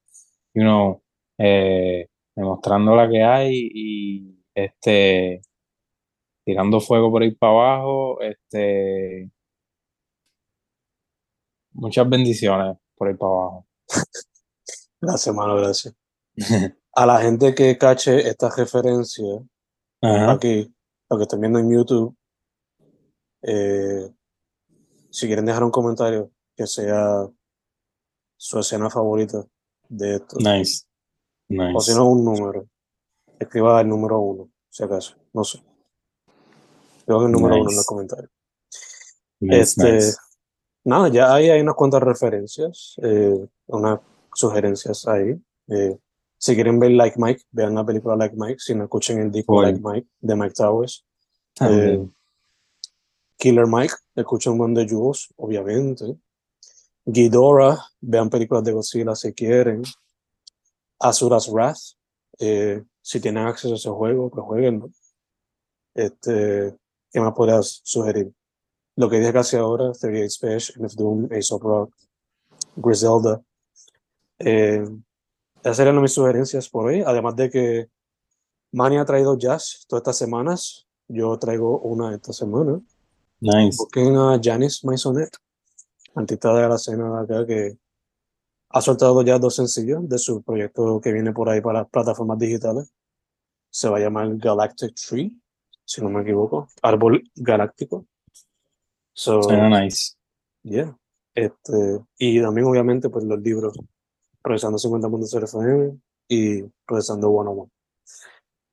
you 0.54 0.64
know, 0.64 1.02
eh, 1.38 2.08
demostrando 2.36 2.96
la 2.96 3.10
que 3.10 3.24
hay 3.24 3.70
y 3.74 4.44
este, 4.54 5.42
tirando 6.46 6.82
fuego 6.82 7.12
por 7.12 7.24
ahí 7.24 7.32
para 7.32 7.54
abajo, 7.54 8.22
este, 8.22 9.32
muchas 11.74 12.10
bendiciones 12.10 12.78
por 12.96 13.08
ahí 13.08 13.16
para 13.16 13.32
abajo. 13.32 13.68
gracias, 15.02 15.28
hermano, 15.28 15.56
gracias. 15.56 15.96
A 17.00 17.06
la 17.06 17.22
gente 17.22 17.56
que 17.56 17.78
cache 17.78 18.28
esta 18.28 18.50
referencia, 18.50 19.26
Ajá, 20.02 20.34
aquí, 20.34 20.70
lo 21.10 21.16
que 21.18 21.24
están 21.24 21.40
viendo 21.40 21.58
en 21.60 21.72
YouTube, 21.72 22.14
eh, 23.42 24.10
si 25.10 25.28
quieren 25.28 25.46
dejar 25.46 25.64
un 25.64 25.72
comentario 25.72 26.30
que 26.58 26.68
sea 26.68 27.26
su 28.36 28.60
escena 28.60 28.90
favorita 28.90 29.46
de 29.88 30.16
esto, 30.16 30.36
nice, 30.40 30.84
o 31.74 31.80
si 31.80 31.92
nice. 31.92 31.96
no, 31.96 32.10
un 32.10 32.26
número, 32.26 32.68
escriba 33.40 33.80
el 33.80 33.88
número 33.88 34.20
uno, 34.20 34.52
si 34.70 34.84
acaso, 34.84 35.16
no 35.32 35.46
sé. 35.46 35.64
Escriban 36.98 37.28
el 37.28 37.32
número 37.32 37.56
uno 37.62 37.70
en 37.70 37.76
los 37.76 37.76
Nice, 37.76 37.86
comentarios. 37.88 38.32
nice, 39.40 39.62
Este, 39.62 39.94
nice. 39.94 40.18
nada, 40.84 41.08
ya 41.08 41.34
ahí 41.34 41.50
hay 41.50 41.62
unas 41.62 41.76
cuantas 41.76 42.04
referencias, 42.04 42.96
eh, 43.02 43.48
unas 43.68 44.02
sugerencias 44.34 45.08
ahí. 45.08 45.42
Eh, 45.70 45.98
si 46.40 46.56
quieren 46.56 46.80
ver 46.80 46.92
Like 46.92 47.18
Mike, 47.20 47.44
vean 47.52 47.76
la 47.76 47.86
película 47.86 48.16
Like 48.16 48.36
Mike. 48.38 48.60
Si 48.60 48.74
no 48.74 48.86
escuchen 48.86 49.20
el 49.20 49.32
disco. 49.32 49.62
Like 49.62 49.82
Mike 49.84 50.08
de 50.22 50.36
Mike 50.36 50.54
Towers. 50.56 51.06
Eh. 51.62 52.08
Killer 53.38 53.68
Mike, 53.68 53.94
escuchen 54.16 54.58
buen 54.58 54.74
de 54.74 54.88
Jules, 54.88 55.34
obviamente. 55.36 56.18
Ghidorah, 57.06 57.78
vean 58.02 58.30
películas 58.30 58.64
de 58.64 58.72
Godzilla 58.72 59.16
si 59.16 59.34
quieren. 59.34 59.84
Asura's 61.00 61.50
Wrath, 61.50 61.96
eh, 62.40 62.84
si 63.02 63.20
tienen 63.20 63.48
acceso 63.48 63.74
a 63.74 63.78
ese 63.78 63.90
juego, 63.90 64.30
pues 64.30 64.46
jueguenlo. 64.46 64.92
Este, 65.94 66.78
¿qué 67.12 67.20
más 67.20 67.34
podrías 67.34 67.82
sugerir? 67.84 68.32
Lo 68.96 69.10
que 69.10 69.20
dije 69.20 69.34
casi 69.34 69.56
ahora, 69.56 69.92
38 69.92 70.30
Special, 70.30 70.82
MF 70.82 70.96
Doom, 70.96 71.30
Ace 71.32 71.54
of 71.54 71.62
Rock, 71.62 71.96
Griselda. 72.76 73.42
Eh, 74.40 74.86
esas 75.62 75.78
serían 75.78 76.02
mis 76.02 76.14
sugerencias 76.14 76.70
por 76.70 76.88
hoy. 76.88 77.04
Además 77.06 77.36
de 77.36 77.50
que 77.50 77.90
Manny 78.72 78.98
ha 78.98 79.06
traído 79.06 79.38
jazz 79.38 79.86
todas 79.88 80.02
estas 80.02 80.18
semanas. 80.18 80.88
Yo 81.08 81.38
traigo 81.38 81.80
una 81.80 82.14
esta 82.14 82.34
semana. 82.34 82.80
Nice. 83.42 83.78
Busquen 83.78 84.16
a 84.18 84.40
Janice 84.42 84.86
Maisonet, 84.86 85.30
artista 86.14 86.54
de 86.54 86.68
la 86.68 86.76
escena 86.76 87.24
de 87.24 87.36
acá 87.38 87.48
que 87.48 87.78
ha 88.70 88.82
soltado 88.82 89.22
ya 89.24 89.40
dos 89.40 89.56
sencillos 89.56 90.08
de 90.08 90.18
su 90.18 90.44
proyecto 90.44 91.00
que 91.02 91.12
viene 91.12 91.34
por 91.34 91.50
ahí 91.50 91.62
para 91.62 91.80
las 91.80 91.90
plataformas 91.90 92.38
digitales. 92.38 92.94
Se 93.72 93.90
va 93.90 93.98
a 93.98 94.02
llamar 94.02 94.36
Galactic 94.38 94.94
Tree, 94.96 95.32
si 95.86 96.02
no 96.02 96.10
me 96.10 96.22
equivoco. 96.22 96.70
Árbol 96.82 97.24
Galáctico. 97.36 98.06
So, 99.14 99.42
nice. 99.70 100.16
yeah. 100.64 100.96
Este, 101.34 102.00
y 102.18 102.42
también, 102.42 102.68
obviamente, 102.68 103.10
pues 103.10 103.26
los 103.26 103.40
libros 103.40 103.78
Procesando 104.42 104.78
50.0 104.78 105.44
FM 105.44 106.00
y 106.30 106.64
Procesando 106.86 107.30
101. 107.30 107.70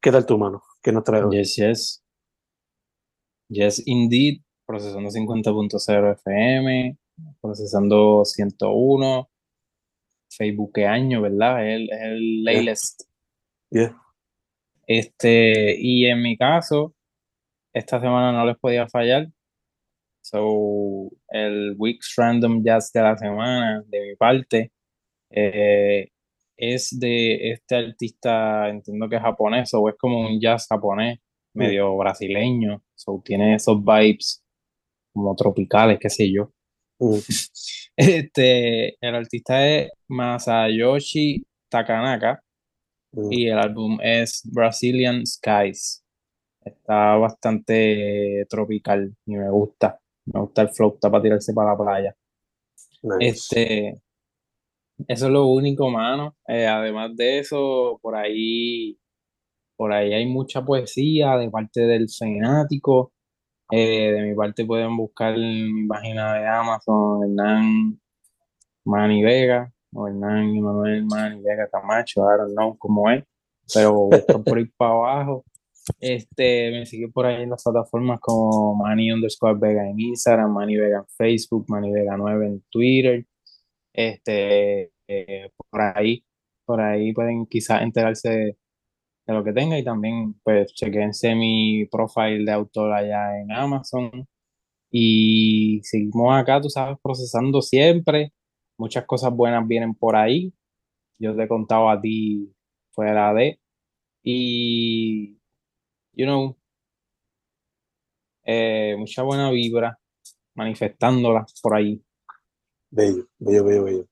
¿Qué 0.00 0.12
tal 0.12 0.26
tu 0.26 0.38
mano? 0.38 0.62
¿Qué 0.82 0.92
nos 0.92 1.04
trae 1.04 1.22
hoy? 1.22 1.36
Yes, 1.36 1.56
yes. 1.56 2.02
Yes, 3.48 3.82
indeed. 3.86 4.42
Procesando 4.66 5.10
50.0 5.10 6.12
FM, 6.12 6.98
procesando 7.40 8.24
101. 8.24 9.28
Facebook, 10.28 10.72
¿qué 10.74 10.86
año, 10.86 11.22
verdad? 11.22 11.66
Es 11.66 11.76
el, 11.76 11.92
el 11.92 12.44
latest. 12.44 13.02
Yeah. 13.70 13.96
Este, 14.86 15.76
y 15.80 16.06
en 16.06 16.22
mi 16.22 16.36
caso, 16.36 16.94
esta 17.72 18.00
semana 18.00 18.32
no 18.32 18.46
les 18.46 18.56
podía 18.58 18.88
fallar. 18.88 19.28
So, 20.22 21.10
el 21.28 21.76
Week's 21.78 22.14
Random 22.16 22.62
Jazz 22.64 22.92
de 22.92 23.02
la 23.02 23.16
semana, 23.16 23.84
de 23.86 24.00
mi 24.00 24.16
parte, 24.16 24.72
eh, 25.30 26.08
es 26.56 26.98
de 26.98 27.52
este 27.52 27.76
artista, 27.76 28.68
entiendo 28.68 29.08
que 29.08 29.16
es 29.16 29.22
japonés, 29.22 29.72
o 29.74 29.88
es 29.88 29.96
como 29.98 30.20
un 30.20 30.40
jazz 30.40 30.66
japonés, 30.68 31.18
medio 31.54 31.96
brasileño. 31.96 32.82
So, 32.94 33.22
tiene 33.24 33.56
esos 33.56 33.82
vibes 33.82 34.42
como 35.12 35.34
tropicales, 35.34 35.98
qué 36.00 36.10
sé 36.10 36.32
yo. 36.32 36.52
Mm, 36.98 37.18
Este, 37.98 38.96
el 39.00 39.14
artista 39.14 39.66
es 39.66 39.90
Masayoshi 40.08 41.42
Takanaka 41.70 42.42
mm, 43.12 43.32
y 43.32 43.48
el 43.48 43.58
álbum 43.58 43.98
es 44.02 44.42
Brazilian 44.52 45.24
Skies. 45.24 46.04
Está 46.62 47.16
bastante 47.16 48.44
tropical 48.50 49.16
y 49.24 49.36
me 49.36 49.50
gusta. 49.50 49.98
Me 50.26 50.40
gusta 50.40 50.62
el 50.62 50.68
flow, 50.70 50.94
está 50.94 51.10
para 51.10 51.22
tirarse 51.22 51.54
para 51.54 51.70
la 51.70 51.78
playa. 51.78 52.16
nice. 53.02 53.28
Este, 53.28 54.02
eso 55.08 55.26
es 55.26 55.32
lo 55.32 55.46
único, 55.46 55.90
mano. 55.90 56.36
Eh, 56.48 56.66
además 56.66 57.16
de 57.16 57.38
eso, 57.40 57.98
por 58.02 58.16
ahí, 58.16 58.98
por 59.76 59.92
ahí 59.92 60.12
hay 60.12 60.26
mucha 60.26 60.64
poesía 60.64 61.36
de 61.36 61.50
parte 61.50 61.80
del 61.82 62.08
fanático. 62.08 63.12
Eh, 63.70 64.12
de 64.12 64.22
mi 64.22 64.34
parte 64.34 64.64
pueden 64.64 64.96
buscar 64.96 65.34
en 65.34 65.74
mi 65.74 65.88
página 65.88 66.34
de 66.34 66.46
Amazon, 66.46 67.24
Hernán 67.24 68.00
Manny 68.84 69.22
Vega, 69.22 69.72
o 69.92 70.06
Hernán 70.08 70.60
Manuel 70.60 71.04
Manny 71.04 71.42
Vega 71.42 71.68
Camacho, 71.68 72.22
I 72.22 72.38
don't 72.38 72.52
know 72.54 72.76
cómo 72.78 73.10
es, 73.10 73.24
pero 73.74 73.92
buscan 73.94 74.44
por 74.44 74.58
ahí 74.58 74.66
para 74.76 74.92
abajo. 74.92 75.44
Este, 76.00 76.70
me 76.72 76.86
sigue 76.86 77.08
por 77.08 77.26
ahí 77.26 77.42
en 77.42 77.50
las 77.50 77.62
plataformas 77.62 78.20
como 78.20 78.74
Manny 78.76 79.12
underscore 79.12 79.58
Vega 79.58 79.88
en 79.88 80.00
Instagram, 80.00 80.52
Manny 80.52 80.76
Vega 80.76 80.98
en 80.98 81.06
Facebook, 81.16 81.66
Manny 81.68 81.92
Vega 81.92 82.16
9 82.16 82.46
en 82.46 82.64
Twitter. 82.70 83.26
Este, 83.96 84.92
eh, 85.08 85.50
por 85.70 85.80
ahí, 85.82 86.24
por 86.66 86.80
ahí 86.82 87.12
pueden 87.14 87.46
quizás 87.46 87.82
enterarse 87.82 88.28
de, 88.30 88.56
lo 89.34 89.44
que 89.44 89.52
tenga 89.54 89.78
y 89.78 89.84
también 89.84 90.34
pues 90.44 90.72
chequense 90.74 91.34
mi 91.34 91.86
profile 91.86 92.44
de 92.44 92.52
autor 92.52 92.92
allá 92.92 93.40
en 93.40 93.52
Amazon. 93.52 94.28
Y 94.90 95.80
seguimos 95.84 96.36
acá, 96.36 96.60
tú 96.60 96.70
sabes, 96.70 96.98
procesando 97.02 97.62
siempre. 97.62 98.32
Muchas 98.78 99.06
cosas 99.06 99.32
buenas 99.34 99.66
vienen 99.68 99.94
por 99.94 100.16
ahí. 100.16 100.54
Yo 101.18 101.36
te 101.36 101.44
he 101.44 101.48
contado 101.48 101.90
a 101.90 102.00
ti 102.00 102.52
fuera 102.92 103.34
de. 103.34 103.60
Y, 104.24 105.38
you 106.14 106.26
know, 106.26 106.56
eh, 108.44 108.96
mucha 108.98 109.22
buena 109.22 109.50
vibra, 109.50 109.98
manifestándola 110.54 111.46
por 111.62 111.76
ahí. 111.76 112.02
Bello, 112.96 113.26
bello, 113.38 113.62
bello, 113.62 113.84
bello. 113.84 114.06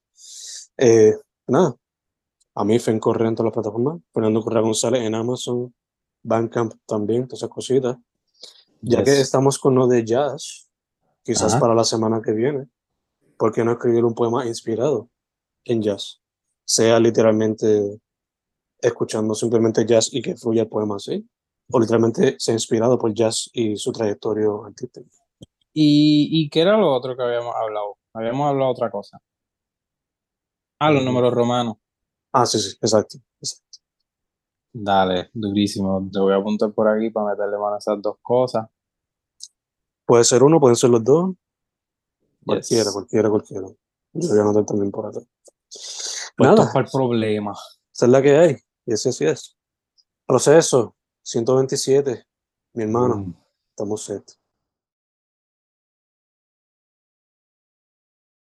Eh, 0.77 1.15
nada, 1.47 1.75
a 2.55 2.65
mí 2.67 2.79
Fen 2.79 3.01
Correa 3.01 3.29
en 3.29 3.35
todas 3.35 3.47
las 3.47 3.55
plataformas, 3.55 4.03
Fernando 4.13 4.43
Correa 4.43 4.61
González 4.61 5.01
en 5.05 5.15
Amazon, 5.15 5.75
Bandcamp 6.23 6.75
también, 6.87 7.27
todas 7.27 7.39
esas 7.39 7.49
cositas. 7.49 7.97
Ya 8.83 8.99
Yes. 8.99 9.05
que 9.05 9.21
estamos 9.23 9.59
con 9.59 9.75
lo 9.75 9.87
de 9.87 10.05
jazz, 10.05 10.69
quizás 11.23 11.53
Ajá. 11.53 11.61
para 11.61 11.75
la 11.75 11.85
semana 11.85 12.21
que 12.23 12.33
viene, 12.33 12.69
¿por 13.39 13.53
qué 13.55 13.65
no 13.65 13.73
escribir 13.73 14.05
un 14.05 14.15
poema 14.15 14.47
inspirado 14.47 15.09
en 15.65 15.81
jazz? 15.81 16.21
Sea 16.67 17.01
literalmente 17.01 18.03
escuchando 18.83 19.35
simplemente 19.35 19.87
jazz 19.87 20.13
y 20.13 20.21
que 20.21 20.37
fluya 20.37 20.65
el 20.65 20.69
poema 20.69 20.97
así, 20.97 21.27
o 21.73 21.81
literalmente 21.81 22.37
sea 22.39 22.53
inspirado 22.53 22.99
por 22.99 23.15
jazz 23.15 23.49
y 23.55 23.79
su 23.79 23.93
trayectoria 23.93 24.49
artística. 24.67 25.09
¿Y, 25.73 26.29
¿Y 26.31 26.51
qué 26.51 26.61
era 26.61 26.77
lo 26.77 26.93
otro 26.93 27.17
que 27.17 27.23
habíamos 27.23 27.55
hablado? 27.57 27.97
Habíamos 28.15 28.49
hablado 28.49 28.71
otra 28.71 28.91
cosa. 28.91 29.21
Ah, 30.79 30.91
los 30.91 31.05
números 31.05 31.33
romanos. 31.33 31.77
Ah, 32.33 32.47
sí, 32.47 32.59
sí, 32.59 32.77
exacto. 32.81 33.19
exacto. 33.41 33.79
Dale, 34.73 35.31
durísimo. 35.33 36.09
Te 36.13 36.19
voy 36.19 36.33
a 36.33 36.37
apuntar 36.37 36.73
por 36.73 36.89
aquí 36.89 37.11
para 37.11 37.31
meterle 37.31 37.57
mano 37.59 37.75
a 37.75 37.79
esas 37.79 38.01
dos 38.03 38.17
cosas. 38.23 38.69
Puede 40.05 40.25
ser 40.25 40.43
uno, 40.43 40.61
pueden 40.61 40.77
ser 40.77 40.91
los 40.91 41.03
dos, 41.03 41.35
cualquiera, 42.45 42.85
Yes. 42.85 42.93
cualquiera, 42.93 43.31
cualquiera. 43.31 43.67
Yo 44.13 44.29
voy 44.29 44.39
a 44.39 44.43
anotar 44.43 44.67
también 44.67 44.91
por 44.91 45.07
acá. 45.07 45.21
Pues 46.37 46.51
Nada. 46.51 46.71
para 46.73 46.85
el 46.85 46.91
problema. 46.93 47.53
Esa 47.93 48.07
es 48.07 48.11
la 48.11 48.21
que 48.23 48.37
hay. 48.37 48.57
Y 48.87 48.93
así, 48.93 49.09
así 49.09 49.25
es. 49.25 49.57
Proceso 50.27 50.97
127, 51.23 52.27
mi 52.75 52.83
hermano, 52.85 53.17
Mm. 53.17 53.35
estamos 53.71 54.05
set. 54.05 54.25